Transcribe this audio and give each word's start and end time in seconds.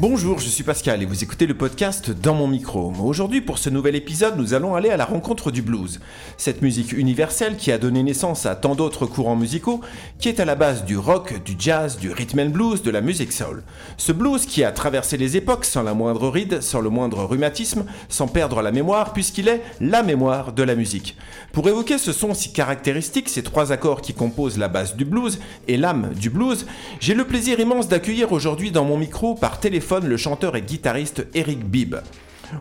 Bonjour, 0.00 0.38
je 0.38 0.48
suis 0.48 0.64
Pascal 0.64 1.02
et 1.02 1.04
vous 1.04 1.24
écoutez 1.24 1.46
le 1.46 1.52
podcast 1.52 2.10
Dans 2.10 2.32
mon 2.32 2.48
micro. 2.48 2.90
Aujourd'hui, 3.04 3.42
pour 3.42 3.58
ce 3.58 3.68
nouvel 3.68 3.94
épisode, 3.94 4.38
nous 4.38 4.54
allons 4.54 4.74
aller 4.74 4.88
à 4.88 4.96
la 4.96 5.04
rencontre 5.04 5.50
du 5.50 5.60
blues. 5.60 6.00
Cette 6.38 6.62
musique 6.62 6.94
universelle 6.94 7.58
qui 7.58 7.70
a 7.70 7.76
donné 7.76 8.02
naissance 8.02 8.46
à 8.46 8.54
tant 8.54 8.74
d'autres 8.74 9.04
courants 9.04 9.36
musicaux, 9.36 9.82
qui 10.18 10.30
est 10.30 10.40
à 10.40 10.46
la 10.46 10.54
base 10.54 10.86
du 10.86 10.96
rock, 10.96 11.42
du 11.44 11.54
jazz, 11.58 11.98
du 11.98 12.10
rhythm 12.10 12.40
and 12.40 12.48
blues, 12.48 12.82
de 12.82 12.90
la 12.90 13.02
musique 13.02 13.30
soul. 13.30 13.62
Ce 13.98 14.10
blues 14.10 14.46
qui 14.46 14.64
a 14.64 14.72
traversé 14.72 15.18
les 15.18 15.36
époques 15.36 15.66
sans 15.66 15.82
la 15.82 15.92
moindre 15.92 16.30
ride, 16.30 16.62
sans 16.62 16.80
le 16.80 16.88
moindre 16.88 17.22
rhumatisme, 17.24 17.84
sans 18.08 18.26
perdre 18.26 18.62
la 18.62 18.72
mémoire, 18.72 19.12
puisqu'il 19.12 19.48
est 19.48 19.60
la 19.82 20.02
mémoire 20.02 20.54
de 20.54 20.62
la 20.62 20.76
musique. 20.76 21.18
Pour 21.52 21.68
évoquer 21.68 21.98
ce 21.98 22.14
son 22.14 22.32
si 22.32 22.54
caractéristique, 22.54 23.28
ces 23.28 23.42
trois 23.42 23.70
accords 23.70 24.00
qui 24.00 24.14
composent 24.14 24.56
la 24.56 24.68
base 24.68 24.96
du 24.96 25.04
blues 25.04 25.40
et 25.68 25.76
l'âme 25.76 26.14
du 26.18 26.30
blues, 26.30 26.64
j'ai 27.00 27.12
le 27.12 27.26
plaisir 27.26 27.60
immense 27.60 27.86
d'accueillir 27.86 28.32
aujourd'hui 28.32 28.70
dans 28.70 28.86
mon 28.86 28.96
micro 28.96 29.34
par 29.34 29.60
téléphone 29.60 29.89
le 29.98 30.16
chanteur 30.16 30.54
et 30.56 30.62
guitariste 30.62 31.26
Eric 31.34 31.64
Bibb. 31.64 31.96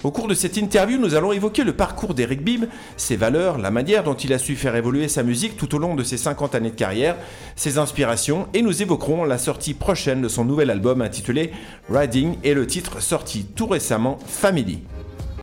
Au 0.03 0.11
cours 0.11 0.27
de 0.27 0.33
cette 0.33 0.57
interview, 0.57 0.99
nous 0.99 1.15
allons 1.15 1.31
évoquer 1.31 1.63
le 1.63 1.73
parcours 1.73 2.13
d'Eric 2.13 2.43
Bibb, 2.43 2.65
ses 2.95 3.15
valeurs, 3.15 3.57
la 3.57 3.71
manière 3.71 4.03
dont 4.03 4.13
il 4.13 4.33
a 4.33 4.39
su 4.39 4.55
faire 4.55 4.75
évoluer 4.75 5.07
sa 5.07 5.23
musique 5.23 5.57
tout 5.57 5.73
au 5.75 5.79
long 5.79 5.95
de 5.95 6.03
ses 6.03 6.17
50 6.17 6.55
années 6.55 6.69
de 6.71 6.75
carrière, 6.75 7.15
ses 7.55 7.77
inspirations, 7.77 8.47
et 8.53 8.61
nous 8.61 8.81
évoquerons 8.81 9.25
la 9.25 9.37
sortie 9.37 9.73
prochaine 9.73 10.21
de 10.21 10.27
son 10.27 10.45
nouvel 10.45 10.69
album 10.69 11.01
intitulé 11.01 11.51
Riding 11.89 12.37
et 12.43 12.53
le 12.53 12.67
titre 12.67 13.01
sorti 13.01 13.45
tout 13.45 13.67
récemment 13.67 14.17
Family. 14.25 14.79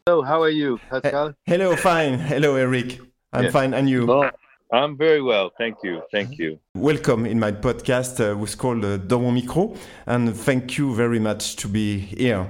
Hello, 0.07 0.23
how 0.23 0.43
are 0.43 0.51
you, 0.51 0.79
Pascal? 0.91 1.35
Hello, 1.47 1.77
fine. 1.77 2.19
Hello, 2.31 2.57
Eric. 2.57 3.01
I'm 3.33 3.51
fine, 3.51 3.75
and 3.75 3.89
you? 3.89 4.07
I'm 4.77 4.95
very 4.95 5.23
well, 5.23 5.51
thank 5.57 5.77
you, 5.83 6.03
thank 6.13 6.39
you. 6.39 6.59
Welcome 6.75 7.25
in 7.25 7.41
my 7.41 7.51
podcast, 7.51 8.21
uh, 8.21 8.37
which 8.37 8.59
called 8.59 8.85
uh, 8.85 8.99
Domo 8.99 9.31
Micro, 9.31 9.75
and 10.07 10.37
thank 10.37 10.77
you 10.77 10.95
very 10.95 11.19
much 11.19 11.57
to 11.57 11.69
be 11.69 11.99
here. 11.99 12.47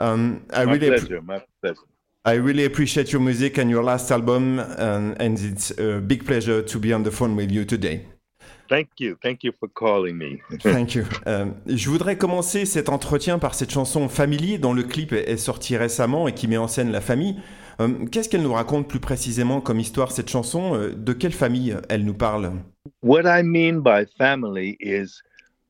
Um, 0.00 0.42
I 0.52 0.64
my 0.64 0.72
really 0.72 0.88
pleasure, 0.88 1.22
my 1.22 1.40
pleasure. 1.62 1.86
I 2.24 2.32
really 2.32 2.64
appreciate 2.64 3.12
your 3.12 3.20
music 3.20 3.58
and 3.58 3.70
your 3.70 3.84
last 3.84 4.10
album, 4.10 4.58
and, 4.58 5.22
and 5.22 5.38
it's 5.38 5.70
a 5.78 6.00
big 6.00 6.26
pleasure 6.26 6.62
to 6.62 6.78
be 6.80 6.92
on 6.92 7.04
the 7.04 7.12
phone 7.12 7.36
with 7.36 7.52
you 7.52 7.64
today. 7.64 8.06
Thank 8.68 8.88
you. 8.98 9.16
Thank 9.22 9.44
you 9.44 9.52
for 9.52 9.68
calling 9.68 10.18
me. 10.18 10.42
Thank 10.60 10.96
you. 10.96 11.04
Um, 11.26 11.54
je 11.66 11.88
voudrais 11.88 12.16
commencer 12.16 12.66
cet 12.66 12.88
entretien 12.88 13.38
par 13.38 13.54
cette 13.54 13.70
chanson 13.70 14.08
Family 14.08 14.58
dont 14.58 14.74
le 14.74 14.82
clip 14.82 15.12
est 15.12 15.36
sorti 15.36 15.76
récemment 15.76 16.26
et 16.26 16.32
qui 16.32 16.48
met 16.48 16.58
en 16.58 16.66
scène 16.66 16.90
la 16.90 17.00
famille. 17.00 17.36
Euh, 17.80 18.06
qu'est-ce 18.10 18.28
qu'elle 18.28 18.42
nous 18.42 18.52
raconte 18.52 18.88
plus 18.88 19.00
précisément 19.00 19.60
comme 19.60 19.78
histoire, 19.78 20.10
cette 20.10 20.28
chanson? 20.28 20.74
Euh, 20.74 20.94
De 20.94 21.12
quelle 21.12 21.32
famille 21.32 21.76
elle 21.88 22.04
nous 22.04 22.14
parle? 22.14 22.52
What 23.02 23.22
I 23.24 23.42
mean 23.42 23.80
by 23.80 24.04
family 24.16 24.76
is 24.80 25.22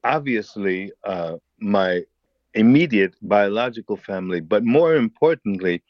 obviously 0.05 0.91
uh, 1.07 1.37
my 1.59 2.05
immediate 2.55 3.15
biological 3.21 3.97
family, 3.97 4.41
but 4.41 4.63
more 4.65 4.97
importantly, 4.97 5.83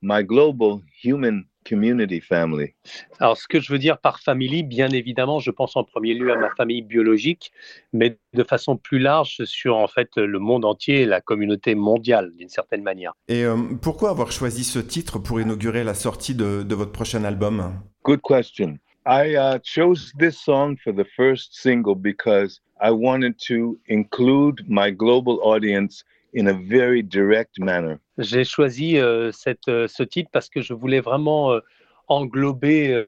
my 0.00 0.22
global 0.22 0.80
human 1.02 1.46
community 1.68 2.20
family. 2.20 2.74
Alors, 3.20 3.36
ce 3.36 3.46
que 3.48 3.60
je 3.60 3.72
veux 3.72 3.78
dire 3.78 3.98
par 3.98 4.20
famille, 4.20 4.62
bien 4.62 4.88
évidemment, 4.90 5.40
je 5.40 5.50
pense 5.50 5.76
en 5.76 5.84
premier 5.84 6.14
lieu 6.14 6.32
à 6.32 6.36
ma 6.36 6.50
famille 6.56 6.82
biologique, 6.82 7.52
mais 7.92 8.18
de 8.34 8.44
façon 8.44 8.76
plus 8.76 8.98
large 8.98 9.44
sur 9.44 9.76
en 9.76 9.88
fait 9.88 10.10
le 10.16 10.38
monde 10.38 10.64
entier 10.64 11.02
et 11.02 11.06
la 11.06 11.20
communauté 11.20 11.74
mondiale 11.74 12.32
d'une 12.36 12.48
certaine 12.48 12.82
manière. 12.82 13.12
Et 13.28 13.44
euh, 13.44 13.56
pourquoi 13.80 14.10
avoir 14.10 14.32
choisi 14.32 14.64
ce 14.64 14.78
titre 14.78 15.18
pour 15.18 15.40
inaugurer 15.40 15.84
la 15.84 15.94
sortie 15.94 16.34
de, 16.34 16.62
de 16.62 16.74
votre 16.74 16.92
prochain 16.92 17.24
album? 17.24 17.72
Good 18.04 18.20
question. 18.22 18.78
I 19.08 19.36
uh, 19.36 19.58
chose 19.62 20.12
this 20.18 20.36
song 20.36 20.76
for 20.82 20.92
the 20.92 21.06
first 21.16 21.54
single 21.54 21.94
because 21.94 22.60
I 22.80 22.90
wanted 22.90 23.38
to 23.46 23.78
include 23.88 24.64
my 24.68 24.90
global 24.90 25.38
audience 25.42 26.04
in 26.34 26.46
a 26.46 26.52
very 26.52 27.02
direct 27.02 27.58
manner. 27.58 27.98
J'ai 28.18 28.44
choisi 28.44 28.98
euh, 28.98 29.30
cette, 29.32 29.68
euh, 29.68 29.86
ce 29.88 30.02
titre 30.02 30.30
parce 30.32 30.48
que 30.48 30.60
je 30.60 30.74
voulais 30.74 31.00
vraiment 31.00 31.52
euh, 31.52 31.60
englober, 32.08 33.04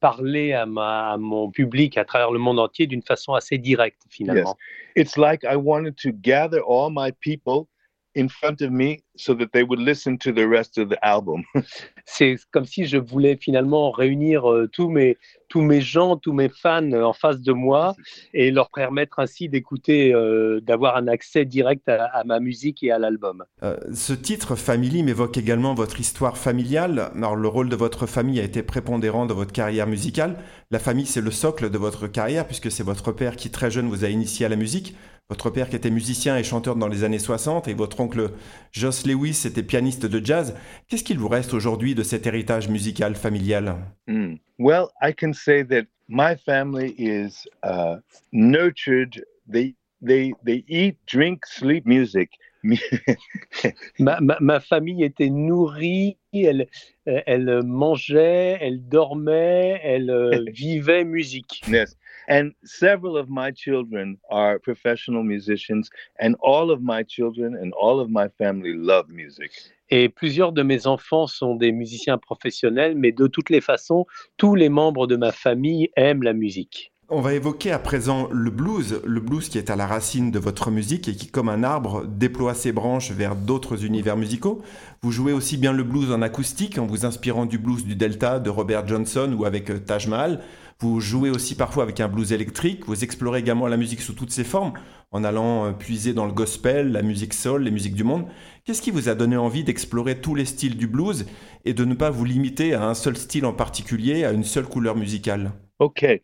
parler 0.00 0.52
à, 0.52 0.66
ma, 0.66 1.12
à 1.12 1.16
mon 1.16 1.48
public 1.48 1.96
à 1.96 2.04
travers 2.04 2.32
le 2.32 2.40
monde 2.40 2.58
entier 2.58 2.88
d'une 2.88 3.02
façon 3.02 3.34
assez 3.34 3.56
directe 3.56 4.02
finalement. 4.08 4.56
Yes. 4.96 5.06
It's 5.06 5.16
like 5.16 5.44
I 5.44 5.54
wanted 5.54 5.96
to 5.98 6.10
gather 6.10 6.60
all 6.60 6.90
my 6.90 7.12
people 7.20 7.68
in 8.16 8.28
front 8.28 8.62
of 8.62 8.70
me 8.72 9.04
so 9.20 9.34
that 9.34 9.48
they 9.52 9.62
would 9.62 9.80
listen 9.80 10.18
to 10.18 10.32
the 10.32 10.46
rest 10.48 10.78
of 10.78 10.88
the 10.88 10.98
album. 11.02 11.42
C'est 12.04 12.36
comme 12.50 12.64
si 12.64 12.86
je 12.86 12.96
voulais 12.96 13.36
finalement 13.36 13.90
réunir 13.90 14.50
euh, 14.50 14.68
tous 14.72 14.88
mes 14.88 15.16
tous 15.50 15.60
mes 15.60 15.82
gens, 15.82 16.16
tous 16.16 16.32
mes 16.32 16.48
fans 16.48 16.92
euh, 16.92 17.02
en 17.02 17.12
face 17.12 17.40
de 17.40 17.52
moi 17.52 17.94
et 18.32 18.50
leur 18.50 18.70
permettre 18.70 19.18
ainsi 19.18 19.50
d'écouter, 19.50 20.14
euh, 20.14 20.60
d'avoir 20.62 20.96
un 20.96 21.08
accès 21.08 21.44
direct 21.44 21.86
à, 21.88 22.04
à, 22.04 22.24
ma 22.24 22.40
musique 22.40 22.82
et 22.82 22.90
à 22.90 22.98
l'album. 22.98 23.44
Euh, 23.62 23.76
ce 23.92 24.14
titre 24.14 24.54
Family 24.54 25.02
m'évoque 25.02 25.36
également 25.36 25.74
votre 25.74 26.00
histoire 26.00 26.38
familiale. 26.38 27.10
Alors 27.16 27.36
le 27.36 27.48
rôle 27.48 27.68
de 27.68 27.76
votre 27.76 28.06
famille 28.06 28.40
a 28.40 28.44
été 28.44 28.62
prépondérant 28.62 29.26
dans 29.26 29.34
votre 29.34 29.52
carrière 29.52 29.88
musicale. 29.88 30.36
La 30.70 30.78
famille 30.78 31.06
c'est 31.06 31.20
le 31.20 31.32
socle 31.32 31.68
de 31.68 31.78
votre 31.78 32.06
carrière 32.06 32.46
puisque 32.46 32.70
c'est 32.70 32.84
votre 32.84 33.12
père 33.12 33.36
qui 33.36 33.50
très 33.50 33.70
jeune 33.70 33.88
vous 33.88 34.04
a 34.04 34.08
initié 34.08 34.46
à 34.46 34.48
la 34.48 34.56
musique. 34.56 34.94
Votre 35.30 35.50
père 35.50 35.68
qui 35.68 35.76
était 35.76 35.90
musicien 35.90 36.36
et 36.36 36.42
chanteur 36.42 36.74
dans 36.74 36.88
les 36.88 37.04
années 37.04 37.20
60 37.20 37.68
et 37.68 37.74
votre 37.74 38.00
oncle 38.00 38.30
Joss 38.72 39.04
Lewis 39.10 39.42
était 39.46 39.62
pianiste 39.62 40.06
de 40.06 40.24
jazz. 40.24 40.54
Qu'est-ce 40.88 41.04
qu'il 41.04 41.18
vous 41.18 41.28
reste 41.28 41.54
aujourd'hui 41.54 41.94
de 41.94 42.02
cet 42.02 42.26
héritage 42.26 42.68
musical 42.68 43.14
familial? 43.14 43.76
Mm. 44.06 44.36
Well, 44.58 44.88
I 45.02 45.12
can 45.12 45.32
say 45.32 45.64
that 45.64 45.86
my 46.08 46.36
family 46.36 46.94
is 46.98 47.46
uh, 47.64 47.96
nurtured. 48.32 49.24
They, 49.48 49.74
they, 50.02 50.32
they 50.44 50.64
eat, 50.68 50.98
drink, 51.06 51.46
sleep 51.46 51.86
music. 51.86 52.30
ma, 53.98 54.20
ma, 54.20 54.36
ma, 54.40 54.60
famille 54.60 55.02
était 55.02 55.30
nourrie, 55.30 56.18
elle, 56.34 56.66
elle 57.06 57.62
mangeait, 57.64 58.58
elle 58.60 58.86
dormait, 58.86 59.80
elle 59.82 60.10
euh, 60.10 60.44
vivait 60.52 61.04
musique. 61.04 61.62
Yes. 61.68 61.96
And 62.30 62.52
several 62.62 63.16
of 63.16 63.28
my 63.28 63.50
children 63.50 64.16
are 64.30 64.60
professional 64.60 65.24
musicians, 65.24 65.90
and 66.20 66.34
all 66.40 66.70
of 66.70 66.80
my 66.80 67.02
children 67.02 67.56
and 67.56 67.72
all 67.72 67.98
of 67.98 68.08
my 68.08 68.28
family 68.38 68.72
love 68.72 69.08
music. 69.08 69.50
Et 69.90 70.08
plusieurs 70.08 70.52
de 70.52 70.62
mes 70.62 70.86
enfants 70.86 71.26
sont 71.26 71.56
des 71.56 71.72
musiciens 71.72 72.18
professionnels, 72.18 72.94
mais 72.96 73.10
de 73.10 73.26
toutes 73.26 73.50
les 73.50 73.60
façons, 73.60 74.06
tous 74.36 74.54
les 74.54 74.68
membres 74.68 75.08
de 75.08 75.16
ma 75.16 75.32
famille 75.32 75.90
aiment 75.96 76.22
la 76.22 76.32
musique. 76.32 76.92
On 77.12 77.20
va 77.20 77.34
évoquer 77.34 77.72
à 77.72 77.80
présent 77.80 78.28
le 78.30 78.52
blues, 78.52 79.00
le 79.04 79.18
blues 79.18 79.48
qui 79.48 79.58
est 79.58 79.68
à 79.68 79.74
la 79.74 79.88
racine 79.88 80.30
de 80.30 80.38
votre 80.38 80.70
musique 80.70 81.08
et 81.08 81.16
qui, 81.16 81.26
comme 81.26 81.48
un 81.48 81.64
arbre, 81.64 82.04
déploie 82.06 82.54
ses 82.54 82.70
branches 82.70 83.10
vers 83.10 83.34
d'autres 83.34 83.84
univers 83.84 84.16
musicaux. 84.16 84.62
Vous 85.02 85.10
jouez 85.10 85.32
aussi 85.32 85.56
bien 85.56 85.72
le 85.72 85.82
blues 85.82 86.12
en 86.12 86.22
acoustique 86.22 86.78
en 86.78 86.86
vous 86.86 87.04
inspirant 87.04 87.46
du 87.46 87.58
blues 87.58 87.84
du 87.84 87.96
Delta 87.96 88.38
de 88.38 88.48
Robert 88.48 88.86
Johnson 88.86 89.34
ou 89.36 89.44
avec 89.44 89.84
Taj 89.84 90.06
Mahal. 90.06 90.40
Vous 90.82 90.98
jouez 90.98 91.28
aussi 91.28 91.56
parfois 91.56 91.82
avec 91.82 92.00
un 92.00 92.08
blues 92.08 92.32
électrique. 92.32 92.86
Vous 92.86 93.04
explorez 93.04 93.40
également 93.40 93.66
la 93.66 93.76
musique 93.76 94.00
sous 94.00 94.14
toutes 94.14 94.30
ses 94.30 94.44
formes 94.44 94.72
en 95.10 95.24
allant 95.24 95.66
euh, 95.66 95.72
puiser 95.72 96.14
dans 96.14 96.24
le 96.24 96.32
gospel, 96.32 96.92
la 96.92 97.02
musique 97.02 97.34
soul, 97.34 97.64
les 97.64 97.70
musiques 97.70 97.94
du 97.94 98.02
monde. 98.02 98.26
Qu'est-ce 98.64 98.80
qui 98.80 98.90
vous 98.90 99.10
a 99.10 99.14
donné 99.14 99.36
envie 99.36 99.62
d'explorer 99.62 100.22
tous 100.22 100.34
les 100.34 100.46
styles 100.46 100.78
du 100.78 100.86
blues 100.86 101.26
et 101.66 101.74
de 101.74 101.84
ne 101.84 101.92
pas 101.92 102.08
vous 102.08 102.24
limiter 102.24 102.72
à 102.72 102.84
un 102.84 102.94
seul 102.94 103.18
style 103.18 103.44
en 103.44 103.52
particulier, 103.52 104.24
à 104.24 104.32
une 104.32 104.44
seule 104.44 104.64
couleur 104.64 104.96
musicale? 104.96 105.52
Okay. 105.80 106.22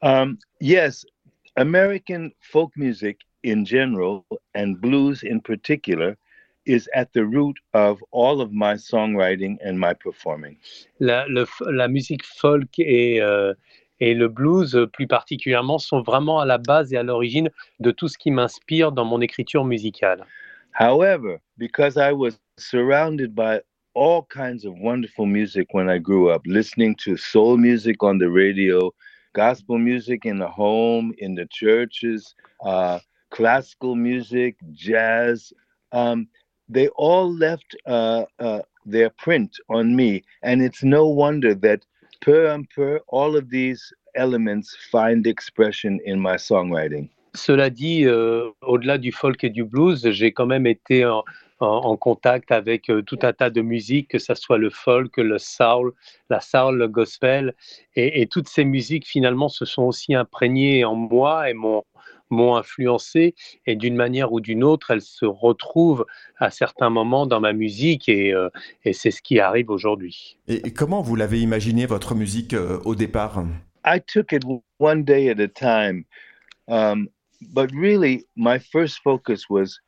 Um, 0.00 0.38
yes, 0.62 1.04
American 1.56 2.30
folk 2.40 2.74
music 2.76 3.18
in 3.44 3.66
general 3.66 4.24
and 4.56 4.76
blues 4.80 5.22
in 5.22 5.40
particular 5.40 6.16
is 6.64 6.88
at 6.94 7.12
the 7.12 7.24
root 7.24 7.56
of 7.74 7.98
all 8.12 8.40
of 8.40 8.50
my 8.50 8.76
songwriting 8.78 9.58
and 9.62 9.74
my 9.74 9.92
performing. 9.92 10.56
La, 11.00 11.26
le, 11.26 11.46
la 11.66 11.88
musique 11.88 12.24
folk 12.24 12.78
et, 12.78 13.20
euh, 13.20 13.52
et 14.00 14.14
le 14.14 14.28
blues 14.28 14.88
plus 14.92 15.06
particulièrement 15.06 15.78
sont 15.78 16.02
vraiment 16.02 16.40
à 16.40 16.46
la 16.46 16.58
base 16.58 16.92
et 16.92 16.96
à 16.96 17.02
l'origine 17.02 17.50
de 17.78 17.90
tout 17.90 18.08
ce 18.08 18.18
qui 18.18 18.30
m'inspire 18.30 18.92
dans 18.92 19.04
mon 19.04 19.20
écriture 19.20 19.64
musicale. 19.64 20.24
However, 20.72 21.40
because 21.58 21.96
I 21.96 22.12
was 22.12 22.38
surrounded 22.58 23.34
by 23.34 23.60
all 23.94 24.22
kinds 24.30 24.64
of 24.64 24.74
wonderful 24.78 25.26
music 25.26 25.68
when 25.72 25.88
I 25.88 25.98
grew 25.98 26.30
up, 26.30 26.42
listening 26.46 26.94
to 27.04 27.16
soul 27.16 27.56
music 27.56 28.02
on 28.02 28.18
the 28.18 28.30
radio, 28.30 28.92
gospel 29.32 29.78
music 29.78 30.24
in 30.24 30.38
the 30.38 30.48
home, 30.48 31.12
in 31.18 31.34
the 31.34 31.46
churches, 31.46 32.34
uh, 32.64 33.00
classical 33.30 33.94
music, 33.94 34.56
jazz. 34.72 35.52
Um, 35.92 36.28
they 36.68 36.88
all 36.88 37.32
left 37.32 37.76
uh, 37.86 38.24
uh, 38.38 38.60
their 38.86 39.10
print 39.10 39.56
on 39.68 39.96
me. 39.96 40.22
And 40.42 40.62
it's 40.62 40.82
no 40.82 41.06
wonder 41.06 41.54
that 41.56 41.84
peu 42.20 42.50
à 42.50 42.58
peu, 42.74 43.00
all 43.12 43.36
of 43.36 43.48
these 43.50 43.92
elements 44.14 44.76
find 44.90 45.26
expression 45.26 45.98
in 46.06 46.16
my 46.16 46.38
songwriting. 46.38 47.08
Cela 47.34 47.70
dit, 47.70 48.06
euh, 48.06 48.50
au-delà 48.62 48.98
du 48.98 49.12
folk 49.12 49.44
et 49.44 49.50
du 49.50 49.64
blues, 49.64 50.10
j'ai 50.10 50.32
quand 50.32 50.46
même 50.46 50.66
été 50.66 51.04
en, 51.06 51.22
contact 51.96 52.50
avec 52.52 52.88
euh, 52.88 53.02
tout 53.02 53.18
un 53.22 53.34
tas 53.34 53.50
de 53.50 53.60
musiques, 53.60 54.08
que 54.08 54.18
ce 54.18 54.34
soit 54.34 54.56
le 54.56 54.70
folk, 54.70 55.18
le 55.18 55.38
soul, 55.38 55.92
la 56.30 56.40
soul, 56.40 56.78
le 56.78 56.88
gospel. 56.88 57.54
Et, 57.94 58.22
et, 58.22 58.26
toutes 58.26 58.48
ces 58.48 58.64
musiques, 58.64 59.06
finalement, 59.06 59.48
se 59.48 59.66
sont 59.66 59.82
aussi 59.82 60.14
imprégnées 60.14 60.84
en 60.84 60.94
moi 60.94 61.50
et 61.50 61.54
m'ont 61.54 61.84
m'ont 62.30 62.56
influencé 62.56 63.34
et 63.66 63.76
d'une 63.76 63.96
manière 63.96 64.32
ou 64.32 64.40
d'une 64.40 64.64
autre, 64.64 64.90
elles 64.90 65.02
se 65.02 65.26
retrouvent 65.26 66.06
à 66.38 66.50
certains 66.50 66.90
moments 66.90 67.26
dans 67.26 67.40
ma 67.40 67.52
musique 67.52 68.08
et, 68.08 68.32
euh, 68.32 68.48
et 68.84 68.92
c'est 68.92 69.10
ce 69.10 69.22
qui 69.22 69.40
arrive 69.40 69.70
aujourd'hui. 69.70 70.38
Et, 70.48 70.72
comment 70.72 71.02
vous 71.02 71.16
l'avez 71.16 71.40
imaginé 71.40 71.86
votre 71.86 72.14
musique 72.14 72.54
euh, 72.54 72.78
au 72.84 72.94
départ? 72.94 73.44
I 73.84 74.00
took 74.00 74.32
it 74.32 74.44
one 74.78 75.04
day 75.04 75.30
at 75.30 75.40
a 75.40 75.48
time. 75.48 76.04
Um, 76.68 77.08
but 77.52 77.70
really, 77.72 78.24
my 78.36 78.58
first 78.58 79.00
focus 79.02 79.48
was 79.48 79.80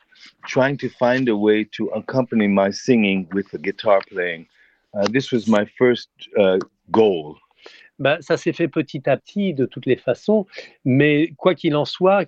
trying 0.47 0.77
to 0.79 0.89
find 0.89 1.29
a 1.29 1.37
way 1.37 1.65
to 1.77 1.89
accompany 1.95 2.49
my 2.49 2.71
singing 2.71 3.29
with 3.33 3.51
the 3.51 3.59
guitar 3.59 4.01
playing. 4.09 4.47
Uh, 4.95 5.07
this 5.11 5.31
was 5.31 5.47
my 5.47 5.67
first 5.79 6.09
uh, 6.39 6.59
goal. 6.91 7.37
Bah, 8.03 8.19
ça 8.19 8.37
s'est 8.37 8.53
fait 8.53 8.67
petit 8.67 9.09
à 9.09 9.17
petit 9.17 9.55
de 9.55 9.65
toutes 9.65 9.87
les 9.87 9.95
façons, 9.95 10.45
mais 10.85 11.33
quoi 11.37 11.55
qu'il 11.55 11.77
en 11.77 11.85
soit, 11.85 12.25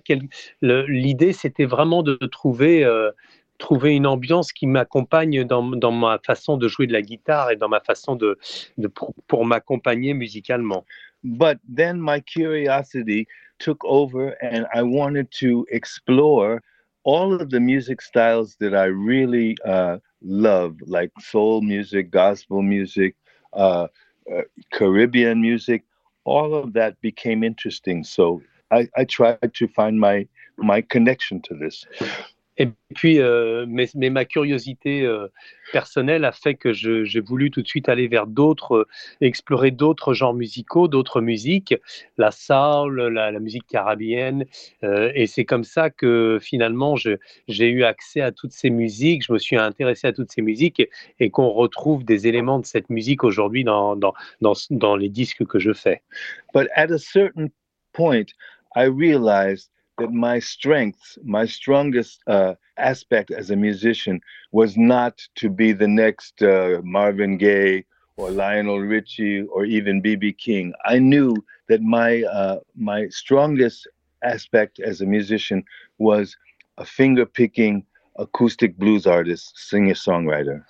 l'idée 0.61 1.33
c'était 1.33 1.65
vraiment 1.65 2.01
de 2.01 2.15
trouver, 2.31 2.85
euh, 2.85 3.11
trouver 3.57 3.93
une 3.93 4.07
ambiance 4.07 4.53
qui 4.53 4.67
m'accompagne 4.67 5.43
dans, 5.43 5.63
dans, 5.63 5.91
ma 5.91 6.17
façon 6.25 6.55
de 6.55 6.69
jouer 6.69 6.87
de 6.87 6.93
la 6.93 7.01
guitare 7.01 7.51
et 7.51 7.57
dans 7.57 7.67
ma 7.67 7.81
façon 7.81 8.15
de, 8.15 8.39
de 8.77 8.87
pour, 8.87 9.13
pour 9.27 9.43
m'accompagner 9.43 10.13
musicalement. 10.13 10.85
But 11.25 11.57
then 11.67 11.99
my 11.99 12.21
curiosity 12.21 13.27
took 13.59 13.83
over 13.83 14.33
and 14.41 14.65
I 14.73 14.81
wanted 14.81 15.27
to 15.41 15.65
explore 15.69 16.61
all 17.03 17.33
of 17.33 17.49
the 17.49 17.59
music 17.59 18.01
styles 18.01 18.55
that 18.61 18.73
I 18.73 18.85
really 18.85 19.57
uh, 19.65 19.97
love, 20.21 20.77
like 20.87 21.11
soul 21.19 21.61
music, 21.61 22.11
gospel 22.11 22.61
music, 22.61 23.17
uh, 23.51 23.87
uh, 24.33 24.41
Caribbean 24.73 25.41
music. 25.41 25.83
All 26.25 26.55
of 26.55 26.73
that 26.73 26.99
became 27.01 27.43
interesting. 27.43 28.03
So 28.03 28.41
I, 28.71 28.87
I 28.97 29.05
tried 29.05 29.53
to 29.55 29.67
find 29.67 29.99
my 29.99 30.27
my 30.57 30.81
connection 30.81 31.41
to 31.43 31.55
this. 31.55 31.85
Et 32.57 32.69
puis, 32.95 33.19
euh, 33.19 33.65
mais, 33.67 33.89
ma 34.09 34.23
curiosité 34.23 35.01
euh, 35.01 35.27
personnelle 35.73 36.23
a 36.23 36.31
fait 36.31 36.55
que 36.55 36.71
j'ai 36.71 37.19
voulu 37.19 37.51
tout 37.51 37.61
de 37.61 37.67
suite 37.67 37.89
aller 37.89 38.07
vers 38.07 38.27
d'autres, 38.27 38.75
euh, 38.75 38.87
explorer 39.19 39.71
d'autres 39.71 40.13
genres 40.13 40.33
musicaux, 40.33 40.87
d'autres 40.87 41.19
musiques, 41.19 41.75
la 42.17 42.31
soul, 42.31 43.07
la, 43.07 43.39
musique 43.39 43.67
caribéenne. 43.67 44.45
et 44.81 45.27
c'est 45.27 45.43
comme 45.43 45.65
ça 45.65 45.89
que 45.89 46.39
finalement, 46.41 46.95
j'ai 46.95 47.69
eu 47.69 47.83
accès 47.83 48.21
à 48.21 48.31
toutes 48.31 48.53
ces 48.53 48.69
musiques, 48.69 49.25
je 49.25 49.33
me 49.33 49.37
suis 49.37 49.57
intéressé 49.57 50.07
à 50.07 50.13
toutes 50.13 50.31
ces 50.31 50.41
musiques 50.41 50.81
et, 51.19 51.29
qu'on 51.29 51.49
retrouve 51.49 52.05
des 52.05 52.27
éléments 52.27 52.59
de 52.59 52.65
cette 52.65 52.89
musique 52.89 53.23
aujourd'hui 53.23 53.65
dans 53.65 54.95
les 54.97 55.09
disques 55.09 55.45
que 55.45 55.59
je 55.59 55.73
fais. 55.73 56.01
But 56.53 56.69
at 56.75 56.91
a 56.91 56.97
certain 56.97 57.49
point, 57.91 58.27
I 58.75 58.85
realized 58.85 59.69
that 59.97 60.11
my 60.11 60.39
strength, 60.39 61.17
my 61.23 61.45
strongest 61.45 62.21
uh, 62.27 62.55
aspect 62.77 63.31
as 63.31 63.49
a 63.49 63.55
musician 63.55 64.21
was 64.51 64.77
not 64.77 65.21
to 65.35 65.49
be 65.49 65.71
the 65.71 65.87
next 65.87 66.41
uh, 66.41 66.81
Marvin 66.83 67.37
Gaye 67.37 67.85
or 68.17 68.31
Lionel 68.31 68.79
Richie 68.79 69.43
or 69.43 69.65
even 69.65 70.01
BB 70.01 70.37
King. 70.37 70.73
I 70.85 70.99
knew 70.99 71.35
that 71.67 71.81
my 71.81 72.23
uh, 72.23 72.59
my 72.75 73.07
strongest 73.09 73.87
aspect 74.23 74.79
as 74.79 75.01
a 75.01 75.05
musician 75.05 75.63
was 75.97 76.35
a 76.77 76.85
finger 76.85 77.25
picking 77.25 77.85
acoustic 78.17 78.77
blues 78.77 79.05
artist, 79.05 79.53
singer 79.55 79.93
songwriter. 79.93 80.63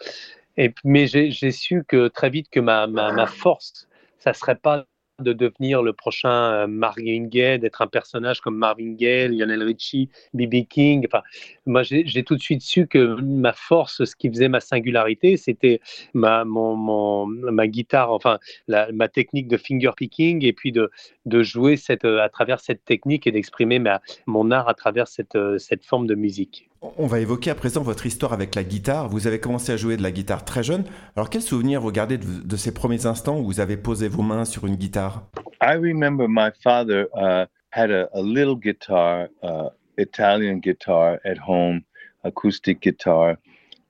Et, 0.57 0.73
mais 0.83 1.07
j'ai 1.07 1.51
su 1.51 1.83
que 1.83 2.07
très 2.07 2.29
vite 2.29 2.49
que 2.49 2.61
ma, 2.61 2.87
ma, 2.87 3.11
ma 3.11 3.27
force, 3.27 3.87
ça 4.19 4.33
serait 4.33 4.55
pas 4.55 4.85
de 5.19 5.33
devenir 5.33 5.81
le 5.81 5.93
prochain 5.93 6.51
euh, 6.51 6.67
Marvin 6.67 7.25
Gaye, 7.25 7.59
d'être 7.59 7.81
un 7.81 7.87
personnage 7.87 8.41
comme 8.41 8.57
Marvin 8.57 8.93
Gaye, 8.93 9.29
Lionel 9.29 9.63
Richie, 9.63 10.09
B.B. 10.33 10.67
King. 10.69 11.05
Enfin, 11.07 11.23
moi, 11.65 11.83
j'ai 11.83 12.23
tout 12.23 12.35
de 12.35 12.41
suite 12.41 12.61
su 12.61 12.87
que 12.87 13.15
ma 13.21 13.53
force, 13.53 14.03
ce 14.03 14.15
qui 14.15 14.29
faisait 14.29 14.49
ma 14.49 14.59
singularité, 14.59 15.37
c'était 15.37 15.79
ma, 16.13 16.43
ma 16.45 17.67
guitare, 17.67 18.11
enfin, 18.11 18.39
ma 18.67 19.07
technique 19.07 19.47
de 19.47 19.57
finger 19.57 19.91
picking 19.95 20.43
et 20.43 20.53
puis 20.53 20.71
de, 20.71 20.91
de 21.25 21.43
jouer 21.43 21.77
cette, 21.77 22.05
à 22.05 22.29
travers 22.29 22.59
cette 22.59 22.83
technique 22.83 23.25
et 23.25 23.31
d'exprimer 23.31 23.81
mon 24.25 24.51
art 24.51 24.67
à 24.67 24.73
travers 24.73 25.07
cette, 25.07 25.37
cette 25.57 25.85
forme 25.85 26.07
de 26.07 26.15
musique. 26.15 26.69
On 26.97 27.07
va 27.07 27.19
évoquer 27.19 27.49
à 27.49 27.55
présent 27.55 27.81
votre 27.81 28.05
histoire 28.05 28.33
avec 28.33 28.55
la 28.55 28.63
guitare. 28.63 29.09
Vous 29.09 29.27
avez 29.27 29.39
commencé 29.39 29.71
à 29.71 29.77
jouer 29.77 29.97
de 29.97 30.03
la 30.03 30.11
guitare 30.11 30.45
très 30.45 30.63
jeune. 30.63 30.83
Alors, 31.15 31.29
quel 31.29 31.41
souvenir 31.41 31.81
vous 31.81 31.91
gardez 31.91 32.17
de, 32.17 32.57
ces 32.57 32.73
premiers 32.73 33.05
instants 33.05 33.39
où 33.39 33.45
vous 33.45 33.59
avez 33.59 33.77
posé 33.77 34.07
vos 34.07 34.21
mains 34.21 34.45
sur 34.45 34.65
une 34.65 34.75
guitare? 34.75 35.23
I 35.61 35.75
remember 35.75 36.27
my 36.27 36.51
father 36.63 37.07
uh, 37.15 37.45
had 37.71 37.91
a, 37.91 38.07
little 38.21 38.55
guitar, 38.55 39.29
uh, 39.43 39.69
Italian 39.97 40.59
guitar 40.59 41.19
at 41.25 41.37
home, 41.37 41.81
acoustic 42.23 42.81
guitar, 42.81 43.37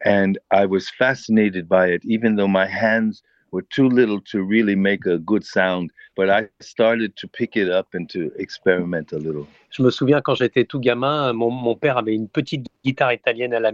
and 0.05 0.37
I 0.51 0.65
was 0.65 0.89
fascinated 0.97 1.67
by 1.67 1.87
it, 1.89 2.03
even 2.05 2.35
though 2.35 2.51
my 2.51 2.67
hands 2.67 3.23
were 3.51 3.63
too 3.69 3.89
little 3.89 4.19
to 4.31 4.43
really 4.43 4.75
make 4.75 5.05
a 5.05 5.17
good 5.17 5.43
sound. 5.43 5.91
But 6.15 6.29
I 6.29 6.47
started 6.61 7.15
to 7.17 7.27
pick 7.27 7.55
it 7.55 7.69
up 7.69 7.87
and 7.93 8.07
to 8.09 8.31
experiment 8.37 9.11
a 9.11 9.17
little. 9.17 9.47
Je 9.69 9.83
me 9.83 9.91
souviens 9.91 10.21
quand 10.21 10.35
j'étais 10.35 10.63
tout 10.63 10.79
gamin, 10.79 11.33
mon, 11.33 11.51
mon, 11.51 11.75
père 11.75 11.97
avait 11.97 12.13
une 12.13 12.29
petite 12.29 12.67
guitare 12.85 13.11
italienne 13.11 13.53
à 13.53 13.59
la, 13.59 13.71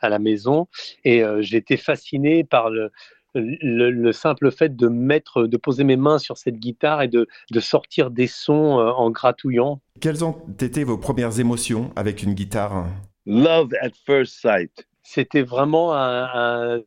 à 0.00 0.08
la 0.10 0.18
maison 0.18 0.68
et 1.04 1.24
euh, 1.24 1.40
j'étais 1.40 1.78
fasciné 1.78 2.44
par 2.44 2.68
le, 2.68 2.90
le, 3.34 3.90
le, 3.90 4.12
simple 4.12 4.50
fait 4.50 4.76
de 4.76 4.88
mettre, 4.88 5.44
de 5.44 5.56
poser 5.56 5.84
mes 5.84 5.96
mains 5.96 6.18
sur 6.18 6.36
cette 6.36 6.56
guitare 6.56 7.00
et 7.00 7.08
de, 7.08 7.26
de 7.50 7.60
sortir 7.60 8.10
des 8.10 8.26
sons 8.26 8.78
euh, 8.78 8.90
en 8.90 9.10
gratouillant. 9.10 9.80
Quelles 10.00 10.24
ont 10.24 10.36
été 10.60 10.84
vos 10.84 10.98
premières 10.98 11.40
émotions 11.40 11.90
avec 11.96 12.22
une 12.22 12.34
guitare? 12.34 12.86
Love 13.26 13.72
at 13.80 13.90
first 14.06 14.40
sight 14.40 14.87
c'était 15.08 15.40
vraiment 15.40 15.94
un, 15.94 16.82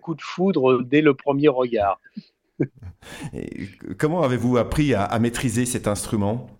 coup 0.00 0.14
de 0.16 0.20
foudre 0.20 0.82
dès 0.82 1.00
le 1.00 1.14
premier 1.14 1.46
regard. 1.46 2.00
comment 3.98 4.22
avez-vous 4.22 4.56
appris 4.56 4.94
à, 4.94 5.16
maîtriser 5.20 5.64
cet 5.64 5.86
instrument? 5.86 6.50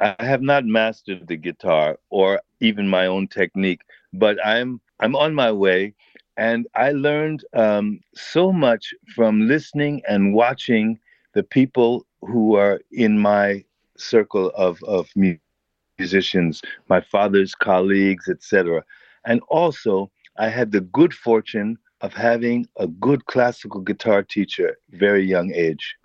I 0.00 0.14
have 0.20 0.42
not 0.42 0.62
mastered 0.64 1.26
the 1.26 1.36
guitar 1.36 1.96
or 2.10 2.38
even 2.60 2.86
my 2.86 3.06
own 3.06 3.26
technique, 3.26 3.80
but 4.12 4.36
I'm 4.44 4.78
I'm 5.00 5.16
on 5.16 5.34
my 5.34 5.50
way, 5.50 5.94
and 6.36 6.66
I 6.76 6.92
learned 6.92 7.44
um, 7.52 8.00
so 8.14 8.52
much 8.52 8.94
from 9.14 9.48
listening 9.48 10.02
and 10.08 10.34
watching 10.34 11.00
the 11.32 11.42
people 11.42 12.06
who 12.22 12.54
are 12.54 12.80
in 12.92 13.18
my 13.18 13.64
circle 13.96 14.52
of 14.54 14.82
of 14.84 15.08
musicians, 15.16 16.62
my 16.88 17.00
father's 17.00 17.54
colleagues, 17.56 18.28
etc., 18.28 18.84
and 19.24 19.40
also 19.48 20.10
I 20.36 20.48
had 20.48 20.72
the 20.72 20.80
good 20.80 21.12
fortune 21.12 21.78
of 22.00 22.12
having 22.12 22.66
a 22.78 22.86
good 22.86 23.24
classical 23.26 23.80
guitar 23.80 24.22
teacher 24.22 24.78
very 24.90 25.24
young 25.24 25.52
age. 25.54 25.96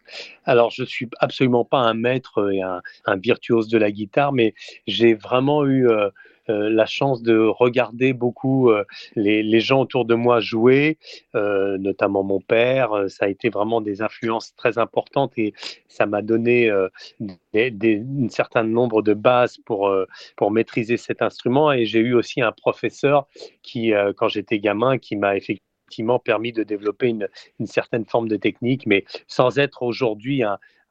Alors, 0.45 0.71
je 0.71 0.83
suis 0.83 1.07
absolument 1.19 1.65
pas 1.65 1.81
un 1.81 1.93
maître 1.93 2.51
et 2.51 2.61
un, 2.61 2.81
un 3.05 3.17
virtuose 3.17 3.67
de 3.67 3.77
la 3.77 3.91
guitare, 3.91 4.31
mais 4.33 4.53
j'ai 4.87 5.13
vraiment 5.13 5.65
eu 5.65 5.87
euh, 5.87 6.09
euh, 6.49 6.69
la 6.69 6.85
chance 6.85 7.21
de 7.21 7.37
regarder 7.37 8.13
beaucoup 8.13 8.69
euh, 8.69 8.83
les, 9.15 9.59
gens 9.59 9.81
autour 9.81 10.05
de 10.05 10.15
moi 10.15 10.39
jouer, 10.39 10.97
euh, 11.35 11.77
notamment 11.77 12.23
mon 12.23 12.39
père. 12.39 12.91
Ça 13.07 13.25
a 13.25 13.27
été 13.27 13.49
vraiment 13.49 13.81
des 13.81 14.01
influences 14.01 14.55
très 14.55 14.77
importantes 14.77 15.33
et 15.37 15.53
ça 15.87 16.05
m'a 16.05 16.21
donné 16.21 16.69
un 16.69 18.29
certain 18.29 18.63
nombre 18.63 19.01
de 19.01 19.13
bases 19.13 19.57
pour, 19.65 19.93
pour 20.37 20.51
maîtriser 20.51 20.97
cet 20.97 21.21
instrument. 21.21 21.71
Et 21.71 21.85
j'ai 21.85 21.99
eu 21.99 22.13
aussi 22.13 22.41
un 22.41 22.51
professeur 22.51 23.27
qui, 23.61 23.91
quand 24.17 24.27
j'étais 24.27 24.59
gamin, 24.59 24.97
qui 24.97 25.15
m'a 25.15 25.35
effectivement 25.35 26.19
permis 26.19 26.53
de 26.53 26.63
développer 26.63 27.07
une, 27.07 27.27
une, 27.59 27.67
certaine 27.67 28.05
forme 28.05 28.29
de 28.29 28.37
technique, 28.37 28.85
mais 28.85 29.03
sans 29.27 29.59
être 29.59 29.83
aujourd'hui 29.83 30.43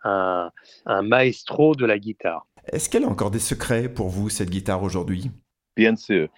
un 0.05 0.51
maestro 1.03 1.75
de 1.75 1.87
la 1.87 1.99
guitare. 1.99 2.47
Est-ce 2.73 2.91
qu'elle 2.91 3.05
a 3.05 3.09
encore 3.09 3.31
des 3.31 3.39
secrets 3.39 3.89
pour 3.89 4.09
vous, 4.09 4.29
cette 4.29 4.51
guitare 4.51 4.83
aujourd'hui? 4.83 5.31
Bien 5.79 5.95
sûr. 5.95 6.29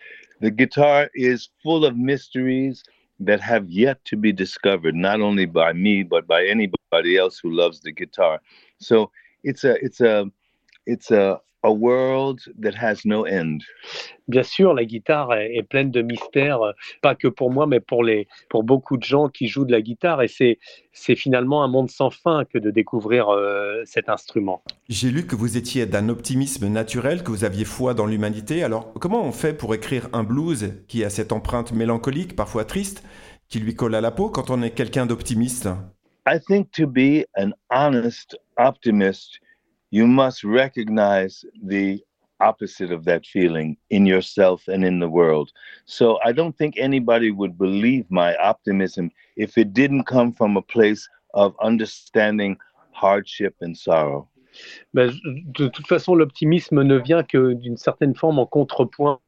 The 0.40 0.50
guitar 0.50 1.10
is 1.14 1.48
full 1.62 1.86
of 1.86 1.96
mysteries 1.96 2.84
that 3.20 3.40
have 3.40 3.70
yet 3.70 4.04
to 4.04 4.16
be 4.18 4.32
discovered, 4.32 4.94
not 4.94 5.22
only 5.22 5.46
by 5.46 5.72
me, 5.72 6.02
but 6.02 6.26
by 6.26 6.44
anybody 6.44 7.16
else 7.16 7.38
who 7.38 7.50
loves 7.50 7.80
the 7.80 7.90
guitar. 7.90 8.42
So 8.80 9.10
it's 9.42 9.64
a, 9.64 9.82
it's 9.82 10.02
a, 10.02 10.30
it's 10.84 11.10
a, 11.10 11.40
a 11.62 11.70
world 11.70 12.40
that 12.60 12.72
has 12.74 13.04
no 13.04 13.26
end. 13.26 13.58
Bien 14.28 14.42
sûr, 14.42 14.74
la 14.74 14.84
guitare 14.84 15.34
est, 15.34 15.56
est, 15.56 15.62
pleine 15.62 15.90
de 15.90 16.02
mystères, 16.02 16.60
pas 17.02 17.14
que 17.14 17.28
pour 17.28 17.50
moi, 17.50 17.66
mais 17.66 17.80
pour, 17.80 18.04
les, 18.04 18.28
pour 18.48 18.62
beaucoup 18.62 18.96
de 18.96 19.02
gens 19.02 19.28
qui 19.28 19.48
jouent 19.48 19.64
de 19.64 19.72
la 19.72 19.82
guitare. 19.82 20.22
Et 20.22 20.28
c'est, 20.28 20.58
c'est 20.92 21.16
finalement 21.16 21.62
un 21.64 21.68
monde 21.68 21.90
sans 21.90 22.10
fin 22.10 22.44
que 22.44 22.58
de 22.58 22.70
découvrir 22.70 23.28
euh, 23.28 23.82
cet 23.84 24.08
instrument. 24.08 24.62
J'ai 24.88 25.10
lu 25.10 25.26
que 25.26 25.36
vous 25.36 25.56
étiez 25.56 25.86
d'un 25.86 26.08
optimisme 26.08 26.68
naturel, 26.68 27.22
que 27.22 27.30
vous 27.30 27.44
aviez 27.44 27.64
foi 27.64 27.94
dans 27.94 28.06
l'humanité. 28.06 28.62
Alors, 28.62 28.92
comment 28.94 29.22
on 29.22 29.32
fait 29.32 29.52
pour 29.52 29.74
écrire 29.74 30.08
un 30.12 30.22
blues 30.22 30.74
qui 30.88 31.04
a 31.04 31.10
cette 31.10 31.32
empreinte 31.32 31.72
mélancolique, 31.72 32.36
parfois 32.36 32.64
triste, 32.64 33.04
qui 33.48 33.58
lui 33.58 33.74
colle 33.74 33.94
à 33.94 34.00
la 34.00 34.10
peau 34.10 34.28
quand 34.28 34.50
on 34.50 34.62
est 34.62 34.70
quelqu'un 34.70 35.06
d'optimiste? 35.06 35.68
I 36.26 36.38
think 36.38 36.70
to 36.72 36.86
be 36.86 37.24
an 37.36 37.52
honest 37.70 38.38
optimist, 38.56 39.40
you 39.90 40.06
must 40.06 40.44
recognize 40.44 41.44
the 41.62 42.02
opposite 42.40 42.90
of 42.90 43.04
that 43.04 43.26
feeling 43.26 43.76
in 43.90 44.06
yourself 44.06 44.66
and 44.68 44.84
in 44.84 44.98
the 44.98 45.08
world. 45.08 45.50
So 45.84 46.18
I 46.24 46.32
don't 46.32 46.56
think 46.56 46.74
anybody 46.78 47.30
would 47.30 47.58
believe 47.58 48.06
my 48.10 48.34
optimism 48.36 49.10
if 49.36 49.58
it 49.58 49.74
didn't 49.74 50.04
come 50.04 50.32
from 50.32 50.56
a 50.56 50.62
place 50.62 51.08
of 51.34 51.54
understanding 51.62 52.56
hardship 52.92 53.54
and 53.60 53.76
sorrow. 53.76 54.28
Ben, 54.94 55.12
de 55.54 55.68
toute 55.68 55.86
façon, 55.86 56.14
l'optimisme 56.14 56.82
ne 56.82 56.96
vient 56.96 57.22
que 57.22 57.54
d'une 57.54 57.76
certaine 57.76 58.14
forme 58.14 58.38
en 58.38 58.46
contrepoint 58.46 59.20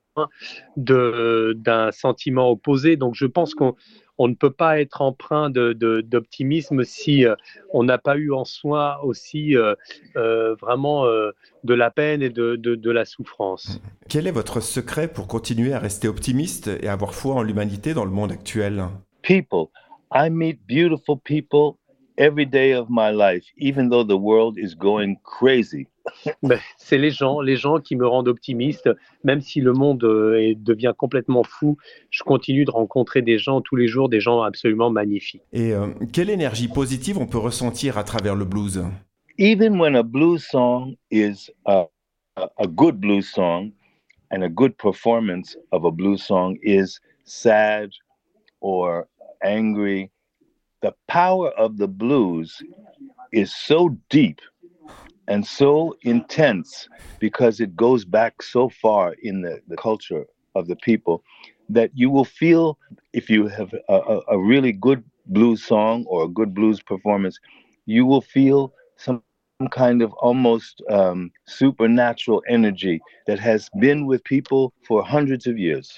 d'un 0.76 1.90
sentiment 1.92 2.50
opposé. 2.50 2.96
Donc 2.96 3.14
je 3.14 3.26
pense 3.26 3.54
qu'on 3.54 3.74
on 4.22 4.28
ne 4.28 4.34
peut 4.34 4.52
pas 4.52 4.80
être 4.80 5.02
empreint 5.02 5.50
d'optimisme 5.50 6.76
de, 6.78 6.82
si 6.84 7.26
euh, 7.26 7.34
on 7.72 7.82
n'a 7.82 7.98
pas 7.98 8.16
eu 8.16 8.32
en 8.32 8.44
soi 8.44 9.04
aussi 9.04 9.56
euh, 9.56 9.74
euh, 10.16 10.54
vraiment 10.60 11.06
de 11.06 11.74
la 11.74 11.90
peine 11.90 12.22
et 12.22 12.30
de, 12.30 12.54
de, 12.54 12.90
la 12.90 13.04
souffrance. 13.04 13.80
Quel 14.08 14.28
est 14.28 14.32
votre 14.32 14.60
secret 14.60 15.08
pour 15.08 15.26
continuer 15.26 15.72
à 15.72 15.80
rester 15.80 16.06
optimiste 16.06 16.70
et 16.80 16.86
avoir 16.86 17.14
foi 17.14 17.34
en 17.34 17.42
l'humanité 17.42 17.94
dans 17.94 18.04
le 18.04 18.12
monde 18.12 18.30
actuel? 18.30 18.84
People. 19.22 19.66
I 20.14 20.30
meet 20.30 20.60
beautiful 20.68 21.18
people 21.18 21.78
every 22.18 22.46
day 22.46 22.72
of 22.72 22.88
my 22.88 23.10
life, 23.10 23.44
even 23.56 23.88
though 23.88 24.04
the 24.04 24.16
world 24.16 24.58
is 24.58 24.74
going 24.74 25.16
crazy. 25.22 25.88
Ben, 26.42 26.58
c'est 26.78 26.98
les 26.98 27.12
gens, 27.12 27.40
les 27.40 27.56
gens 27.56 27.78
qui 27.78 27.94
me 27.94 28.06
rendent 28.06 28.26
optimiste, 28.26 28.90
même 29.22 29.40
si 29.40 29.60
le 29.60 29.72
monde 29.72 30.02
euh, 30.02 30.54
devient 30.56 30.94
complètement 30.96 31.44
fou. 31.44 31.76
Je 32.10 32.24
continue 32.24 32.64
de 32.64 32.72
rencontrer 32.72 33.22
des 33.22 33.38
gens 33.38 33.60
tous 33.60 33.76
les 33.76 33.86
jours, 33.86 34.08
des 34.08 34.20
gens 34.20 34.42
absolument 34.42 34.90
magnifiques. 34.90 35.42
Et 35.52 35.72
euh, 35.72 35.88
quelle 36.12 36.30
énergie 36.30 36.68
positive 36.68 37.18
on 37.18 37.26
peut 37.26 37.38
ressentir 37.38 37.98
à 37.98 38.04
travers 38.04 38.34
le 38.34 38.44
blues? 38.44 38.82
Even 39.38 39.78
when 39.78 39.94
a 39.94 40.02
blues 40.02 40.44
song 40.44 40.96
is 41.10 41.50
a, 41.66 41.84
a 42.36 42.66
good 42.66 42.96
blues 43.00 43.30
song 43.32 43.70
and 44.32 44.42
a 44.42 44.48
good 44.48 44.76
performance 44.76 45.56
of 45.70 45.84
a 45.84 45.90
blues 45.90 46.22
song 46.22 46.56
is 46.62 47.00
sad 47.24 47.90
or 48.60 49.06
angry, 49.42 50.10
the 50.82 50.92
power 51.08 51.50
of 51.52 51.78
the 51.78 51.88
blues 51.88 52.62
is 53.32 53.54
so 53.54 53.96
deep 54.10 54.40
and 55.28 55.46
so 55.46 55.96
intense 56.02 56.88
because 57.18 57.60
it 57.60 57.76
goes 57.76 58.04
back 58.04 58.42
so 58.42 58.68
far 58.68 59.14
in 59.22 59.40
the, 59.40 59.60
the 59.68 59.76
culture 59.76 60.26
of 60.54 60.66
the 60.66 60.76
people 60.76 61.22
that 61.68 61.90
you 61.94 62.10
will 62.10 62.24
feel 62.24 62.78
if 63.12 63.30
you 63.30 63.46
have 63.46 63.72
a, 63.88 64.20
a, 64.28 64.38
really 64.38 64.72
good 64.72 65.02
blues 65.26 65.64
song 65.64 66.04
or 66.06 66.24
a 66.24 66.28
good 66.28 66.52
blues 66.54 66.82
performance, 66.82 67.38
you 67.86 68.04
will 68.04 68.20
feel 68.20 68.74
some 68.96 69.22
kind 69.70 70.02
of 70.02 70.12
almost 70.14 70.82
um, 70.90 71.30
supernatural 71.46 72.42
energy 72.48 73.00
that 73.26 73.38
has 73.38 73.68
been 73.80 74.06
with 74.06 74.22
people 74.24 74.72
for 74.86 75.02
hundreds 75.02 75.46
of 75.46 75.56
years. 75.56 75.96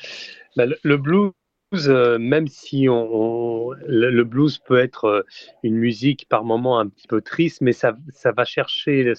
Le 0.57 0.99
blues 0.99 1.33
Euh, 1.75 2.19
même 2.19 2.47
si 2.49 2.88
on, 2.88 3.71
le, 3.87 4.23
blues 4.25 4.59
peut 4.59 4.78
être 4.78 5.04
euh, 5.04 5.23
une 5.62 5.76
musique 5.76 6.26
par 6.28 6.45
moments 6.45 6.78
un 6.78 6.88
petit 6.88 7.07
peu 7.07 7.21
triste, 7.21 7.61
mais 7.61 7.73
ça, 7.73 7.97
ça 8.11 8.33
va 8.33 8.45
chercher 8.45 9.12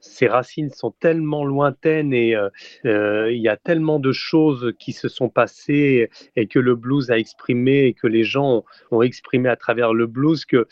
ses 0.00 0.26
racines 0.26 0.70
sont 0.70 0.90
tellement 0.90 1.44
lointaines 1.44 2.12
et 2.12 2.34
euh, 2.34 3.30
il 3.32 3.40
y 3.40 3.48
a 3.48 3.56
tellement 3.56 3.98
de 3.98 4.12
choses 4.12 4.72
qui 4.78 4.92
se 4.92 5.08
sont 5.08 5.28
passées 5.28 6.10
et 6.36 6.46
que 6.46 6.58
le 6.58 6.74
blues 6.74 7.10
a 7.10 7.18
exprimé 7.18 7.86
et 7.86 7.94
que 7.94 8.06
les 8.06 8.24
gens 8.24 8.64
ont, 8.90 9.02
exprimé 9.02 9.48
à 9.48 9.56
travers 9.56 9.92
le 9.92 10.06
blues 10.06 10.44
que 10.44 10.66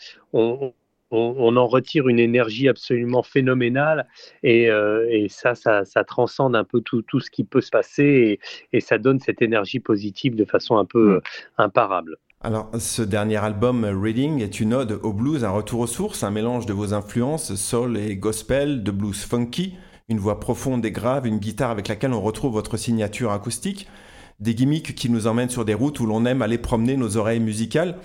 on, 1.15 1.55
en 1.57 1.67
retire 1.67 2.07
une 2.07 2.19
énergie 2.19 2.67
absolument 2.67 3.23
phénoménale 3.23 4.07
et, 4.43 4.69
euh, 4.69 5.25
ça, 5.29 5.55
ça, 5.55 6.03
transcende 6.03 6.55
un 6.55 6.63
peu 6.63 6.81
tout, 6.81 7.19
ce 7.19 7.29
qui 7.29 7.43
peut 7.43 7.61
se 7.61 7.71
passer 7.71 8.39
et, 8.73 8.79
ça 8.79 8.97
donne 8.97 9.19
cette 9.19 9.41
énergie 9.41 9.79
positive 9.79 10.35
de 10.35 10.45
façon 10.45 10.77
un 10.77 10.85
peu 10.85 11.15
mm. 11.15 11.21
imparable. 11.57 12.17
Alors, 12.41 12.69
ce 12.77 13.01
dernier 13.01 13.37
album, 13.37 13.85
Reading, 13.85 14.41
est 14.41 14.59
une 14.59 14.73
ode 14.75 14.99
au 15.01 15.13
blues, 15.13 15.43
un 15.43 15.49
retour 15.49 15.79
aux 15.79 15.87
sources, 15.87 16.21
un 16.23 16.29
mélange 16.29 16.67
de 16.67 16.73
vos 16.73 16.93
influences, 16.93 17.55
soul 17.55 17.97
et 17.97 18.15
gospel, 18.15 18.83
de 18.83 18.91
blues 18.91 19.23
funky, 19.23 19.73
une 20.09 20.19
voix 20.19 20.39
profonde 20.39 20.85
et 20.85 20.91
grave, 20.91 21.25
une 21.25 21.39
guitare 21.39 21.71
avec 21.71 21.87
laquelle 21.87 22.13
on 22.13 22.21
retrouve 22.21 22.53
votre 22.53 22.77
signature 22.77 23.31
acoustique, 23.31 23.87
des 24.39 24.53
gimmicks 24.53 24.93
qui 24.95 25.09
nous 25.09 25.27
emmènent 25.27 25.49
sur 25.49 25.65
des 25.65 25.73
routes 25.73 25.99
où 25.99 26.05
l'on 26.05 26.25
aime 26.25 26.41
aller 26.41 26.57
promener 26.57 26.97
nos 26.97 27.17
oreilles 27.17 27.39
musicales. 27.39 27.97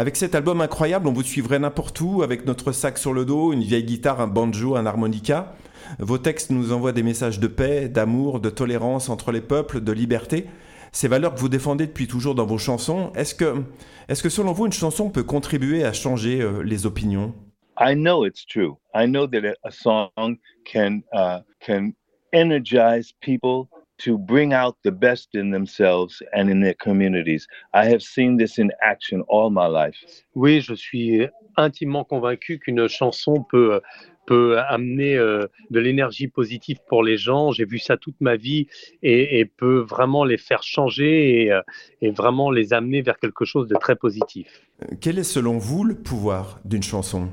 Avec 0.00 0.16
cet 0.16 0.34
album 0.34 0.62
incroyable, 0.62 1.08
on 1.08 1.12
vous 1.12 1.22
suivrait 1.22 1.58
n'importe 1.58 2.00
où 2.00 2.22
avec 2.22 2.46
notre 2.46 2.72
sac 2.72 2.96
sur 2.96 3.12
le 3.12 3.26
dos, 3.26 3.52
une 3.52 3.60
vieille 3.60 3.84
guitare, 3.84 4.22
un 4.22 4.28
banjo, 4.28 4.74
un 4.74 4.86
harmonica. 4.86 5.52
Vos 5.98 6.16
textes 6.16 6.48
nous 6.48 6.72
envoient 6.72 6.92
des 6.92 7.02
messages 7.02 7.38
de 7.38 7.46
paix, 7.46 7.90
d'amour, 7.90 8.40
de 8.40 8.48
tolérance 8.48 9.10
entre 9.10 9.30
les 9.30 9.42
peuples, 9.42 9.82
de 9.82 9.92
liberté. 9.92 10.46
Ces 10.90 11.06
valeurs 11.06 11.34
que 11.34 11.40
vous 11.40 11.50
défendez 11.50 11.86
depuis 11.86 12.06
toujours 12.06 12.34
dans 12.34 12.46
vos 12.46 12.56
chansons, 12.56 13.12
est-ce 13.14 13.34
que, 13.34 13.62
est 14.08 14.22
que 14.22 14.30
selon 14.30 14.54
vous, 14.54 14.64
une 14.64 14.72
chanson 14.72 15.10
peut 15.10 15.22
contribuer 15.22 15.84
à 15.84 15.92
changer 15.92 16.40
euh, 16.40 16.62
les 16.62 16.86
opinions? 16.86 17.34
I 17.78 17.94
know 17.94 18.24
it's 18.24 18.46
true. 18.46 18.78
I 18.94 19.06
know 19.06 19.26
that 19.26 19.54
a 19.64 19.70
song 19.70 20.38
can, 20.64 21.02
uh, 21.12 21.40
can 21.60 21.92
energize 22.32 23.12
people 23.20 23.68
to 24.04 24.18
bring 24.18 24.52
out 24.52 24.76
the 24.82 24.90
best 24.90 25.34
in 25.34 25.50
themselves 25.50 26.22
and 26.32 26.50
in 26.50 26.60
their 26.60 26.74
communities. 26.74 27.46
I 27.74 27.86
have 27.86 28.02
seen 28.02 28.36
this 28.36 28.58
in 28.58 28.70
action 28.82 29.22
all 29.28 29.50
my 29.50 29.66
life. 29.66 29.96
Oui, 30.34 30.60
je 30.60 30.74
suis 30.74 31.26
intimement 31.56 32.04
convaincu 32.04 32.58
qu'une 32.58 32.88
chanson 32.88 33.44
peut 33.50 33.80
peut 34.26 34.60
amener 34.60 35.16
euh, 35.16 35.46
de 35.70 35.80
l'énergie 35.80 36.28
positive 36.28 36.78
pour 36.88 37.02
les 37.02 37.16
gens. 37.16 37.50
J'ai 37.50 37.64
vu 37.64 37.80
ça 37.80 37.96
toute 37.96 38.14
ma 38.20 38.36
vie 38.36 38.68
et, 39.02 39.40
et 39.40 39.44
peut 39.44 39.80
vraiment 39.80 40.24
les 40.24 40.38
faire 40.38 40.62
changer 40.62 41.42
et, 41.42 41.52
euh, 41.52 41.62
et, 42.00 42.12
vraiment 42.12 42.52
les 42.52 42.72
amener 42.72 43.02
vers 43.02 43.18
quelque 43.18 43.44
chose 43.44 43.66
de 43.66 43.74
très 43.74 43.96
positif. 43.96 44.46
Quel 45.00 45.18
est 45.18 45.24
selon 45.24 45.58
vous 45.58 45.82
le 45.82 45.96
pouvoir 45.96 46.60
d'une 46.64 46.82
chanson? 46.82 47.30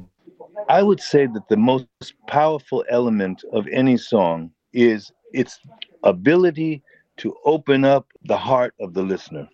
I 0.69 0.81
would 0.81 0.99
say 0.99 1.27
that 1.27 1.45
the 1.49 1.57
most 1.57 1.87
powerful 2.27 2.83
element 2.89 3.45
of 3.51 3.67
any 3.71 3.97
song 3.97 4.49
is 4.73 5.11
its 5.33 5.59
ability 6.03 6.81
to 7.17 7.35
open 7.45 7.83
up 7.83 8.05
the 8.25 8.37
heart 8.37 8.73
of 8.79 8.93
the 8.93 9.01
listener. 9.01 9.47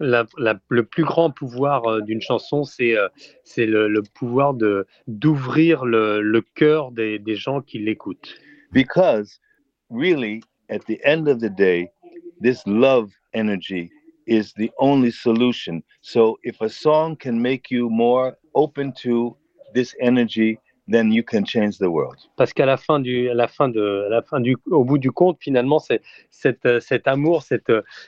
La, 0.00 0.24
la, 0.36 0.54
le 0.68 0.84
plus 0.84 1.04
grand 1.04 1.30
pouvoir 1.30 1.86
euh, 1.86 2.00
d'une 2.02 2.20
chanson, 2.20 2.64
c'est 2.64 2.96
euh, 2.96 3.08
c'est 3.44 3.66
le, 3.66 3.88
le, 3.88 4.02
pouvoir 4.02 4.52
de 4.54 4.86
d'ouvrir 5.06 5.84
le, 5.84 6.20
le 6.20 6.42
cœur 6.54 6.90
des, 6.90 7.18
des 7.18 7.36
gens 7.36 7.60
qui 7.60 7.78
l'écoutent. 7.78 8.34
Because 8.72 9.38
really, 9.90 10.42
at 10.68 10.80
the 10.86 11.00
end 11.04 11.28
of 11.28 11.38
the 11.38 11.48
day, 11.48 11.88
this 12.40 12.66
love 12.66 13.10
energy 13.32 13.90
is 14.26 14.52
the 14.56 14.70
only 14.78 15.10
solution. 15.10 15.82
So 16.00 16.36
if 16.42 16.60
a 16.60 16.68
song 16.68 17.16
can 17.16 17.40
make 17.40 17.70
you 17.70 17.88
more 17.88 18.36
open 18.54 18.92
to 19.02 19.36
this 19.74 19.94
energy, 20.00 20.58
then 20.90 21.12
you 21.12 21.22
can 21.22 21.44
change 21.44 21.78
the 21.78 21.88
world. 21.88 22.18
Parce 22.36 22.52
qu'à 22.52 22.66
la 22.66 22.76
fin 22.76 23.00
du, 23.00 23.28
à 23.30 23.34
la 23.34 23.48
fin 23.48 23.68
de, 23.68 24.04
à 24.06 24.08
la 24.10 24.22
fin 24.22 24.40
du, 24.40 24.56
au 24.70 24.84
bout 24.84 24.98
du 24.98 25.10
compte, 25.10 25.38
finalement, 25.40 25.78
c'est 25.78 26.02
cet, 26.30 26.80
cet 26.80 27.08
amour, 27.08 27.42
c'est, 27.42 27.62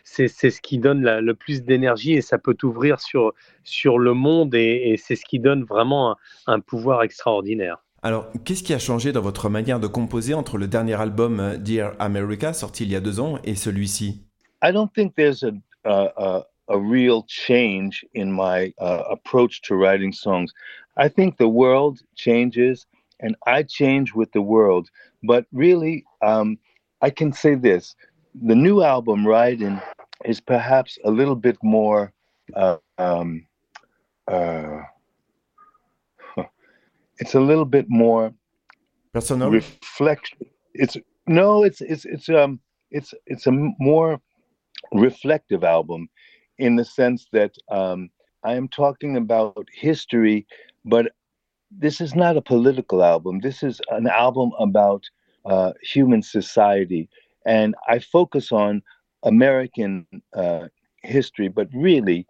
c'est, 0.05 0.29
ce 0.29 0.61
qui 0.61 0.79
donne 0.79 1.03
la, 1.03 1.21
le 1.21 1.35
plus 1.35 1.63
d'énergie 1.63 2.15
et 2.15 2.21
ça 2.21 2.39
peut 2.39 2.55
t'ouvrir 2.55 3.01
sur, 3.01 3.33
sur 3.65 3.99
le 3.99 4.15
monde 4.15 4.55
et, 4.55 4.91
et 4.91 4.97
c'est 4.97 5.17
ce 5.17 5.25
qui 5.25 5.39
donne 5.39 5.65
vraiment 5.65 6.13
un, 6.13 6.17
un, 6.47 6.61
pouvoir 6.61 7.03
extraordinaire. 7.03 7.83
Alors, 8.03 8.31
qu'est-ce 8.45 8.63
qui 8.63 8.75
a 8.75 8.79
changé 8.79 9.13
dans 9.13 9.23
votre 9.23 9.49
manière 9.49 9.81
de 9.81 9.87
composer 9.87 10.35
entre 10.35 10.59
le 10.59 10.69
dernier 10.69 10.95
album 10.95 11.41
euh, 11.41 11.57
Dear 11.57 11.95
America, 11.99 12.53
sorti 12.53 12.85
il 12.85 12.93
y 12.93 12.97
a 12.97 13.01
deux 13.01 13.21
ans, 13.21 13.39
et 13.43 13.55
celui-ci? 13.55 14.23
I 14.63 14.73
don't 14.73 14.93
think 14.93 15.15
there's 15.17 15.43
a, 15.43 15.53
a, 15.85 16.45
a 16.69 16.77
real 16.77 17.23
change 17.27 18.05
in 18.15 18.27
my 18.27 18.73
uh, 18.79 19.03
approach 19.11 19.61
to 19.63 19.75
writing 19.75 20.13
songs. 20.13 20.53
I 20.97 21.09
think 21.09 21.37
the 21.37 21.49
world 21.49 22.01
changes 22.15 22.87
and 23.21 23.37
I 23.47 23.63
change 23.63 24.15
with 24.15 24.33
the 24.33 24.43
world. 24.43 24.89
But 25.23 25.47
really, 25.53 26.05
um, 26.23 26.59
I 27.03 27.11
can 27.11 27.33
say 27.33 27.55
this 27.55 27.95
the 28.43 28.55
new 28.55 28.83
album, 28.83 29.27
Riding, 29.27 29.81
is 30.25 30.41
perhaps 30.41 30.99
a 31.05 31.11
little 31.11 31.37
bit 31.37 31.57
more. 31.63 32.13
Uh, 32.55 32.77
um, 32.99 33.47
uh, 34.29 34.83
it's 37.19 37.35
a 37.35 37.41
little 37.41 37.65
bit 37.65 37.87
more 37.89 38.33
personal 39.13 39.51
reflection. 39.51 40.39
It's 40.75 40.97
no, 41.27 41.65
it's 41.65 41.81
it's 41.81 42.05
it's 42.05 42.29
um 42.29 42.61
it's 42.91 43.15
it's 43.27 43.47
a 43.47 43.53
more 43.79 44.21
reflective 44.93 45.65
album 45.65 46.09
in 46.59 46.77
the 46.77 46.85
sense 46.85 47.27
that 47.33 47.53
um, 47.71 48.11
I 48.45 48.55
am 48.55 48.69
talking 48.69 49.17
about 49.17 49.67
history 49.73 50.47
but 50.87 51.13
this 51.71 52.01
is 52.01 52.15
not 52.15 52.37
a 52.37 52.43
political 52.43 53.03
album. 53.05 53.41
This 53.41 53.63
is 53.63 53.81
an 53.91 54.07
album 54.07 54.53
about 54.59 55.05
uh, 55.45 55.73
human 55.83 56.23
society. 56.23 57.09
And 57.45 57.75
I 57.89 57.99
focus 57.99 58.53
on 58.53 58.83
American 59.25 60.07
uh, 60.35 60.69
history, 61.03 61.49
but 61.49 61.69
really, 61.75 62.27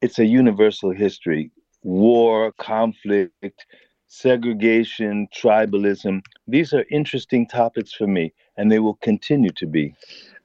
it's 0.00 0.18
a 0.18 0.24
universal 0.26 0.92
history 0.92 1.50
war, 1.84 2.52
conflict, 2.58 3.66
segregation, 4.08 5.28
tribalism. 5.34 6.20
These 6.46 6.72
are 6.72 6.84
interesting 6.90 7.46
topics 7.46 7.92
for 7.92 8.06
me, 8.06 8.32
and 8.56 8.70
they 8.70 8.80
will 8.80 8.98
continue 9.00 9.50
to 9.52 9.66
be. 9.66 9.94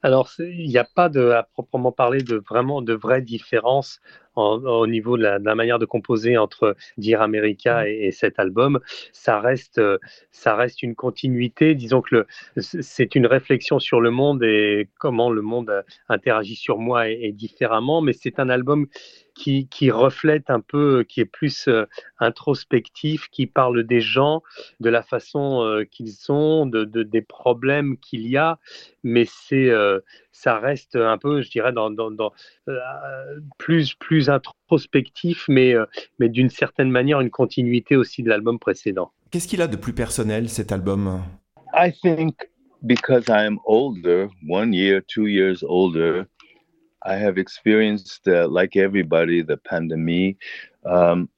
Alors, 0.04 0.30
il 0.38 0.68
n'y 0.68 0.76
a 0.76 0.84
pas 0.84 1.08
de, 1.08 1.30
à 1.30 1.42
proprement 1.42 1.90
parler 1.90 2.20
de 2.20 2.42
vraiment 2.48 2.82
de 2.82 2.94
vraies 2.94 3.22
différences 3.22 4.00
au 4.36 4.86
niveau 4.86 5.16
de 5.16 5.22
la, 5.22 5.54
manière 5.54 5.78
de 5.78 5.86
composer 5.86 6.36
entre 6.36 6.76
Dear 6.98 7.22
America 7.22 7.88
et, 7.88 8.10
cet 8.10 8.38
album. 8.38 8.80
Ça 9.12 9.40
reste, 9.40 9.80
ça 10.30 10.56
reste 10.56 10.82
une 10.82 10.94
continuité. 10.94 11.74
Disons 11.74 12.02
que 12.02 12.26
c'est 12.56 13.14
une 13.14 13.26
réflexion 13.26 13.78
sur 13.78 14.00
le 14.00 14.10
monde 14.10 14.42
et 14.42 14.88
comment 14.98 15.30
le 15.30 15.42
monde 15.42 15.84
interagit 16.08 16.56
sur 16.56 16.78
moi 16.78 17.08
et 17.08 17.32
différemment, 17.32 18.00
mais 18.00 18.12
c'est 18.12 18.38
un 18.38 18.48
album 18.48 18.86
qui, 19.34 19.68
qui, 19.68 19.90
reflète 19.90 20.50
un 20.50 20.60
peu, 20.60 21.04
qui 21.08 21.20
est 21.20 21.24
plus 21.26 21.68
euh, 21.68 21.86
introspectif, 22.18 23.28
qui 23.30 23.46
parle 23.46 23.84
des 23.84 24.00
gens, 24.00 24.42
de 24.80 24.88
la 24.88 25.02
façon 25.02 25.62
euh, 25.62 25.84
qu'ils 25.84 26.12
sont, 26.12 26.66
de, 26.66 26.84
de, 26.84 27.02
des 27.02 27.22
problèmes 27.22 27.96
qu'il 27.98 28.26
y 28.28 28.36
a, 28.36 28.58
mais 29.02 29.24
c'est, 29.26 29.68
euh, 29.70 30.00
ça 30.32 30.58
reste 30.58 30.96
un 30.96 31.18
peu, 31.18 31.42
je 31.42 31.50
dirais, 31.50 31.72
dans, 31.72 31.90
dans, 31.90 32.10
dans 32.10 32.32
plus, 33.58 33.94
plus 33.94 34.30
introspectif, 34.30 35.44
mais, 35.48 35.74
mais 36.18 36.28
d'une 36.28 36.50
certaine 36.50 36.90
manière 36.90 37.20
une 37.20 37.30
continuité 37.30 37.96
aussi 37.96 38.22
de 38.22 38.28
l'album 38.28 38.58
précédent. 38.58 39.12
Qu'est-ce 39.30 39.48
qu'il 39.48 39.62
a 39.62 39.66
de 39.66 39.76
plus 39.76 39.92
personnel 39.92 40.48
cet 40.48 40.72
album? 40.72 41.22
I 41.74 41.92
think 41.92 42.36
because 42.84 43.28
I 43.28 43.46
am 43.46 43.58
older, 43.64 44.28
one 44.46 44.72
year, 44.72 45.00
two 45.02 45.26
years 45.26 45.64
older. 45.66 46.26
I 47.04 47.16
have 47.16 47.38
experienced, 47.38 48.26
uh, 48.28 48.48
like 48.48 48.76
everybody, 48.76 49.42
the 49.42 49.56
pandemic. 49.58 50.36
Um, 50.84 51.28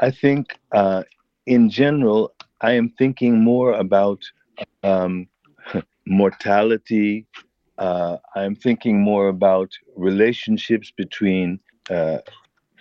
I 0.00 0.10
think, 0.10 0.58
uh, 0.72 1.02
in 1.46 1.70
general, 1.70 2.32
I 2.60 2.72
am 2.72 2.90
thinking 2.90 3.42
more 3.42 3.72
about 3.74 4.22
um, 4.82 5.28
mortality. 6.06 7.26
Uh, 7.78 8.16
I 8.34 8.44
am 8.44 8.54
thinking 8.56 9.00
more 9.00 9.28
about 9.28 9.70
relationships 9.96 10.90
between 10.96 11.60
uh, 11.90 12.18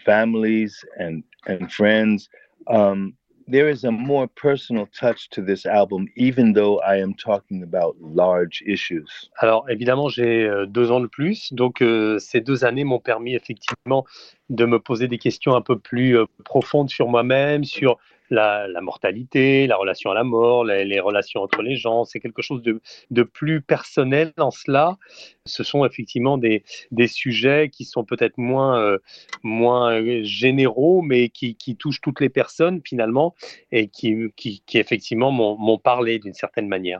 families 0.05 0.83
and 0.97 1.23
and 1.47 1.71
friends. 1.71 2.29
Um, 2.67 3.13
there 3.47 3.69
is 3.69 3.83
a 3.83 3.91
more 3.91 4.27
personal 4.27 4.87
touch 4.87 5.29
to 5.29 5.41
this 5.41 5.65
album, 5.65 6.07
even 6.15 6.53
though 6.53 6.79
I 6.81 6.97
am 6.97 7.13
talking 7.13 7.63
about 7.63 7.95
large 8.01 8.63
issues. 8.65 9.29
Alors 9.39 9.69
évidemment, 9.69 10.09
j'ai 10.09 10.45
euh, 10.45 10.65
deux 10.65 10.91
ans 10.91 10.99
de 10.99 11.07
plus, 11.07 11.53
donc 11.53 11.81
euh, 11.81 12.19
ces 12.19 12.41
deux 12.41 12.65
années 12.65 12.83
m'ont 12.83 12.99
permis 12.99 13.35
effectivement 13.35 14.05
de 14.49 14.65
me 14.65 14.79
poser 14.79 15.07
des 15.07 15.17
questions 15.17 15.55
un 15.55 15.61
peu 15.61 15.77
plus 15.77 16.17
euh, 16.17 16.25
profondes 16.43 16.89
sur 16.89 17.07
moi-même, 17.07 17.63
sur 17.63 17.97
la, 18.29 18.67
mortalité, 18.81 19.67
la 19.67 19.77
relation 19.77 20.11
à 20.11 20.13
la 20.13 20.23
mort, 20.23 20.63
les, 20.63 20.99
relations 20.99 21.41
entre 21.41 21.61
les 21.61 21.75
gens. 21.75 22.05
C'est 22.05 22.19
quelque 22.19 22.41
chose 22.41 22.61
de, 22.61 23.23
plus 23.23 23.61
personnel 23.61 24.33
en 24.37 24.51
cela. 24.51 24.97
Ce 25.45 25.63
sont 25.63 25.85
effectivement 25.85 26.37
des, 26.37 26.63
sujets 27.07 27.69
qui 27.69 27.85
sont 27.85 28.03
peut-être 28.03 28.37
moins, 28.37 28.79
euh, 28.79 28.97
moins 29.43 30.23
généraux, 30.23 31.01
mais 31.01 31.29
qui, 31.29 31.55
touchent 31.77 32.01
toutes 32.01 32.21
les 32.21 32.29
personnes 32.29 32.81
finalement 32.83 33.35
et 33.71 33.87
qui, 33.87 34.31
qui 34.35 34.61
effectivement 34.73 35.31
m'ont 35.31 35.77
parlé 35.77 36.19
d'une 36.19 36.33
certaine 36.33 36.67
manière. 36.67 36.99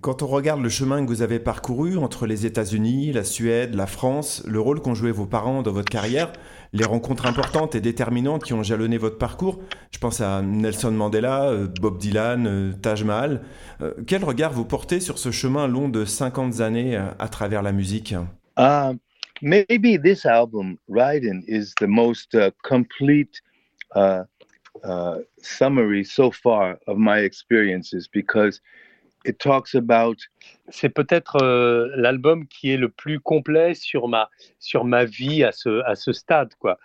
Quand 0.00 0.22
on 0.22 0.26
regarde 0.26 0.62
le 0.62 0.68
chemin 0.68 1.04
que 1.04 1.08
vous 1.08 1.22
avez 1.22 1.38
parcouru 1.38 1.96
entre 1.96 2.26
les 2.26 2.46
États-Unis, 2.46 3.12
la 3.12 3.24
Suède, 3.24 3.74
la 3.74 3.86
France, 3.86 4.42
le 4.46 4.60
rôle 4.60 4.80
qu'ont 4.80 4.94
joué 4.94 5.10
vos 5.10 5.26
parents 5.26 5.62
dans 5.62 5.72
votre 5.72 5.90
carrière, 5.90 6.32
les 6.72 6.84
rencontres 6.84 7.26
importantes 7.26 7.74
et 7.74 7.80
déterminantes 7.80 8.44
qui 8.44 8.52
ont 8.52 8.62
jalonné 8.62 8.98
votre 8.98 9.18
parcours, 9.18 9.60
je 9.90 9.98
pense 9.98 10.20
à 10.20 10.42
Nelson 10.42 10.90
Mandela, 10.90 11.48
euh, 11.50 11.66
Bob 11.80 11.98
Dylan, 11.98 12.46
euh, 12.46 12.72
Taj 12.72 13.04
Mahal, 13.04 13.42
euh, 13.80 13.94
quel 14.06 14.24
regard 14.24 14.52
vous 14.52 14.64
portez 14.64 15.00
sur 15.00 15.18
ce 15.18 15.30
chemin 15.30 15.66
long 15.66 15.88
de 15.88 16.04
50 16.04 16.60
années 16.60 16.96
à 16.96 17.28
travers 17.28 17.62
la 17.62 17.72
musique? 17.72 18.14
Uh, 18.58 18.94
Maybe 19.40 19.96
this 19.96 20.26
album, 20.26 20.78
Riding, 20.88 21.44
is 21.46 21.74
the 21.78 21.86
most 21.86 22.34
uh, 22.34 22.50
complete 22.62 23.40
uh, 23.94 24.24
uh, 24.82 25.18
summary 25.40 26.04
so 26.04 26.32
far 26.32 26.78
of 26.88 26.98
my 26.98 27.20
experiences 27.20 28.08
because 28.08 28.60
it 29.24 29.38
talks 29.38 29.74
about 29.74 30.16
c'est 30.70 30.88
peut-être 30.88 31.36
euh, 31.42 31.90
l'album 31.96 32.46
qui 32.46 32.70
est 32.70 32.76
le 32.76 32.88
plus 32.88 33.20
complet 33.20 33.74
sur 33.74 34.08
ma 34.08 34.28
sur 34.58 34.84
ma 34.84 35.04
vie 35.04 35.44
à 35.44 35.52
ce 35.52 35.82
à 35.84 35.94
ce 35.94 36.12
stade 36.12 36.54
quoi. 36.58 36.78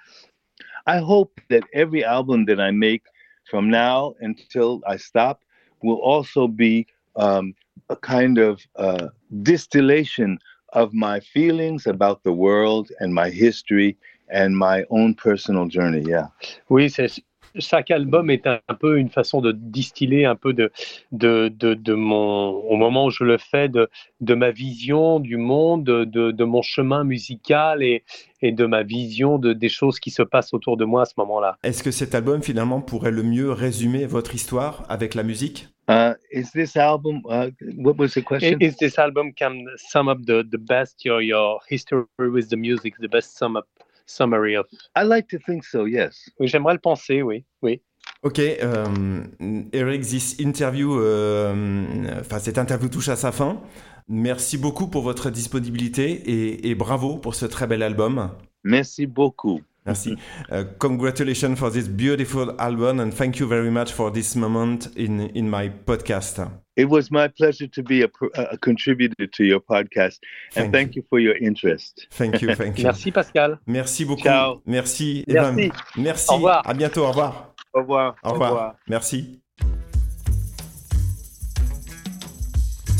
I 0.85 0.99
hope 0.99 1.39
that 1.49 1.61
every 1.73 2.03
album 2.03 2.45
that 2.45 2.59
I 2.59 2.71
make 2.71 3.03
from 3.45 3.69
now 3.69 4.15
until 4.19 4.81
I 4.85 4.97
stop 4.97 5.39
will 5.81 5.99
also 6.01 6.47
be 6.47 6.85
um, 7.15 7.53
a 7.89 7.95
kind 7.95 8.37
of 8.37 8.61
uh, 8.75 9.07
distillation 9.43 10.39
of 10.73 10.93
my 10.93 11.19
feelings 11.19 11.87
about 11.87 12.23
the 12.23 12.33
world 12.33 12.91
and 12.99 13.13
my 13.13 13.29
history 13.29 13.95
and 14.29 14.57
my 14.57 14.83
own 14.89 15.13
personal 15.13 15.67
journey. 15.67 16.03
Yeah. 16.05 16.27
Oui, 16.69 16.89
c'est 16.89 17.23
chaque 17.59 17.91
album 17.91 18.29
est 18.29 18.47
un, 18.47 18.59
peu 18.79 18.97
une 18.97 19.09
façon 19.09 19.41
de 19.41 19.51
distiller 19.51 20.25
un 20.25 20.35
peu 20.35 20.53
de, 20.53 20.71
de, 21.11 21.49
de, 21.49 21.93
mon, 21.93 22.49
au 22.49 22.75
moment 22.75 23.05
où 23.05 23.11
je 23.11 23.23
le 23.23 23.37
fais, 23.37 23.69
de, 23.69 23.89
de 24.21 24.33
ma 24.33 24.51
vision 24.51 25.19
du 25.19 25.37
monde, 25.37 25.83
de, 25.83 26.31
de 26.31 26.43
mon 26.43 26.61
chemin 26.61 27.03
musical 27.03 27.83
et, 27.83 28.03
et 28.41 28.51
de 28.51 28.65
ma 28.65 28.83
vision 28.83 29.37
de, 29.37 29.53
des 29.53 29.69
choses 29.69 29.99
qui 29.99 30.11
se 30.11 30.23
passent 30.23 30.53
autour 30.53 30.77
de 30.77 30.85
moi 30.85 31.03
à 31.03 31.05
ce 31.05 31.13
moment-là. 31.17 31.57
Est-ce 31.63 31.83
que 31.83 31.91
cet 31.91 32.15
album 32.15 32.41
finalement 32.41 32.81
pourrait 32.81 33.11
le 33.11 33.23
mieux 33.23 33.51
résumer 33.51 34.05
votre 34.05 34.35
histoire 34.35 34.85
avec 34.89 35.15
la 35.15 35.23
musique? 35.23 35.67
Uh, 35.89 36.13
is 36.31 36.51
this 36.53 36.77
album? 36.77 37.21
Uh, 37.25 37.51
what 37.77 37.95
was 37.97 38.13
the 38.13 38.23
question? 38.23 38.57
Is 38.61 38.77
this 38.77 38.97
album 38.97 39.33
can 39.33 39.65
sum 39.75 40.07
up 40.07 40.19
the 40.25 40.41
the 40.49 40.57
best 40.57 41.03
your 41.03 41.21
your 41.21 41.59
history 41.67 42.05
with 42.17 42.47
the 42.49 42.55
music, 42.55 42.93
the 42.99 43.09
best 43.09 43.37
sum 43.37 43.57
up? 43.57 43.67
Summary 44.05 44.55
of. 44.55 44.65
I 44.95 45.03
like 45.03 45.27
to 45.29 45.37
think 45.45 45.63
so, 45.63 45.85
yes. 45.85 46.29
Oui, 46.39 46.47
j'aimerais 46.47 46.73
le 46.73 46.79
penser, 46.79 47.21
oui, 47.21 47.45
oui. 47.61 47.81
Ok, 48.21 48.39
um, 48.61 49.27
Eric, 49.71 50.01
this 50.01 50.39
interview, 50.39 50.99
euh, 50.99 52.19
enfin 52.19 52.39
cette 52.39 52.57
interview 52.57 52.89
touche 52.89 53.09
à 53.09 53.15
sa 53.15 53.31
fin. 53.31 53.61
Merci 54.07 54.57
beaucoup 54.57 54.87
pour 54.87 55.01
votre 55.01 55.29
disponibilité 55.29 56.11
et, 56.11 56.69
et 56.69 56.75
bravo 56.75 57.17
pour 57.17 57.35
ce 57.35 57.45
très 57.45 57.67
bel 57.67 57.81
album. 57.81 58.31
Merci 58.63 59.07
beaucoup. 59.07 59.61
Merci. 59.85 60.17
Uh, 60.49 60.63
congratulations 60.79 61.59
for 61.59 61.69
this 61.69 61.87
beautiful 61.87 62.59
album 62.59 62.99
and 62.99 63.13
thank 63.13 63.39
you 63.39 63.47
very 63.47 63.69
much 63.69 63.91
for 63.91 64.11
this 64.11 64.35
moment 64.35 64.87
in, 64.95 65.21
in 65.35 65.49
my 65.49 65.69
podcast. 65.69 66.49
It 66.75 66.89
was 66.89 67.11
my 67.11 67.27
pleasure 67.27 67.67
to 67.67 67.83
be 67.83 68.01
a, 68.01 68.09
a 68.35 68.57
contributor 68.57 69.27
to 69.27 69.43
your 69.43 69.59
podcast 69.59 70.19
and 70.55 70.71
thank, 70.71 70.73
thank 70.73 70.95
you. 70.95 71.01
you. 71.01 71.07
for 71.09 71.19
your 71.19 71.35
interest. 71.37 72.07
Thank 72.11 72.41
you, 72.41 72.55
thank 72.55 72.79
you. 72.79 72.85
Merci 72.85 73.11
Pascal. 73.11 73.59
Merci 73.67 74.05
beaucoup. 74.05 74.23
Ciao. 74.23 74.61
Merci. 74.65 75.23
Merci. 75.27 75.71
merci. 75.97 76.31
Au 76.31 76.35
revoir. 76.35 76.63
À 76.65 76.73
bientôt. 76.73 77.03
Au 77.03 77.09
revoir. 77.09 77.53
Au 77.73 77.79
revoir. 77.79 78.15
Au 78.23 78.31
revoir. 78.31 78.51
Au 78.51 78.53
revoir. 78.55 78.75
Merci. 78.87 79.42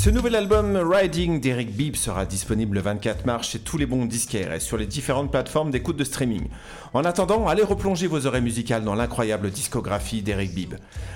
Ce 0.04 0.10
nouvel 0.10 0.36
album 0.36 0.76
Riding 0.76 1.39
d'Eric 1.39 1.74
Bibb 1.74 1.96
sera 1.96 2.26
disponible 2.26 2.76
le 2.76 2.82
24 2.82 3.26
mars 3.26 3.48
chez 3.48 3.60
tous 3.60 3.78
les 3.78 3.86
bons 3.86 4.04
disquaires 4.04 4.52
et 4.52 4.60
sur 4.60 4.76
les 4.76 4.86
différentes 4.86 5.32
plateformes 5.32 5.72
d'écoute 5.72 5.96
de 5.96 6.04
streaming. 6.04 6.50
En 6.94 7.06
attendant, 7.06 7.48
allez 7.48 7.63
replonger 7.63 8.08
vos 8.08 8.26
oreilles 8.26 8.42
musicales 8.42 8.84
dans 8.84 8.96
l'incroyable 8.96 9.50
discographie 9.50 10.22
d'Eric 10.22 10.54
Bibb. 10.54 10.74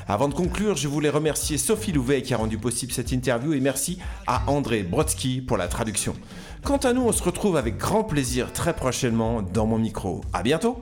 Avant 0.07 0.29
de 0.29 0.33
conclure, 0.33 0.77
je 0.77 0.87
voulais 0.87 1.09
remercier 1.09 1.57
Sophie 1.57 1.91
Louvet 1.91 2.21
qui 2.21 2.33
a 2.33 2.37
rendu 2.37 2.57
possible 2.57 2.93
cette 2.93 3.11
interview 3.11 3.51
et 3.51 3.59
merci 3.59 3.99
à 4.25 4.49
André 4.49 4.83
Brodsky 4.83 5.41
pour 5.41 5.57
la 5.57 5.67
traduction. 5.67 6.15
Quant 6.63 6.77
à 6.77 6.93
nous, 6.93 7.01
on 7.01 7.11
se 7.11 7.23
retrouve 7.23 7.57
avec 7.57 7.77
grand 7.77 8.05
plaisir 8.05 8.53
très 8.53 8.73
prochainement 8.73 9.41
dans 9.41 9.65
mon 9.65 9.79
micro. 9.79 10.21
À 10.31 10.43
bientôt. 10.43 10.81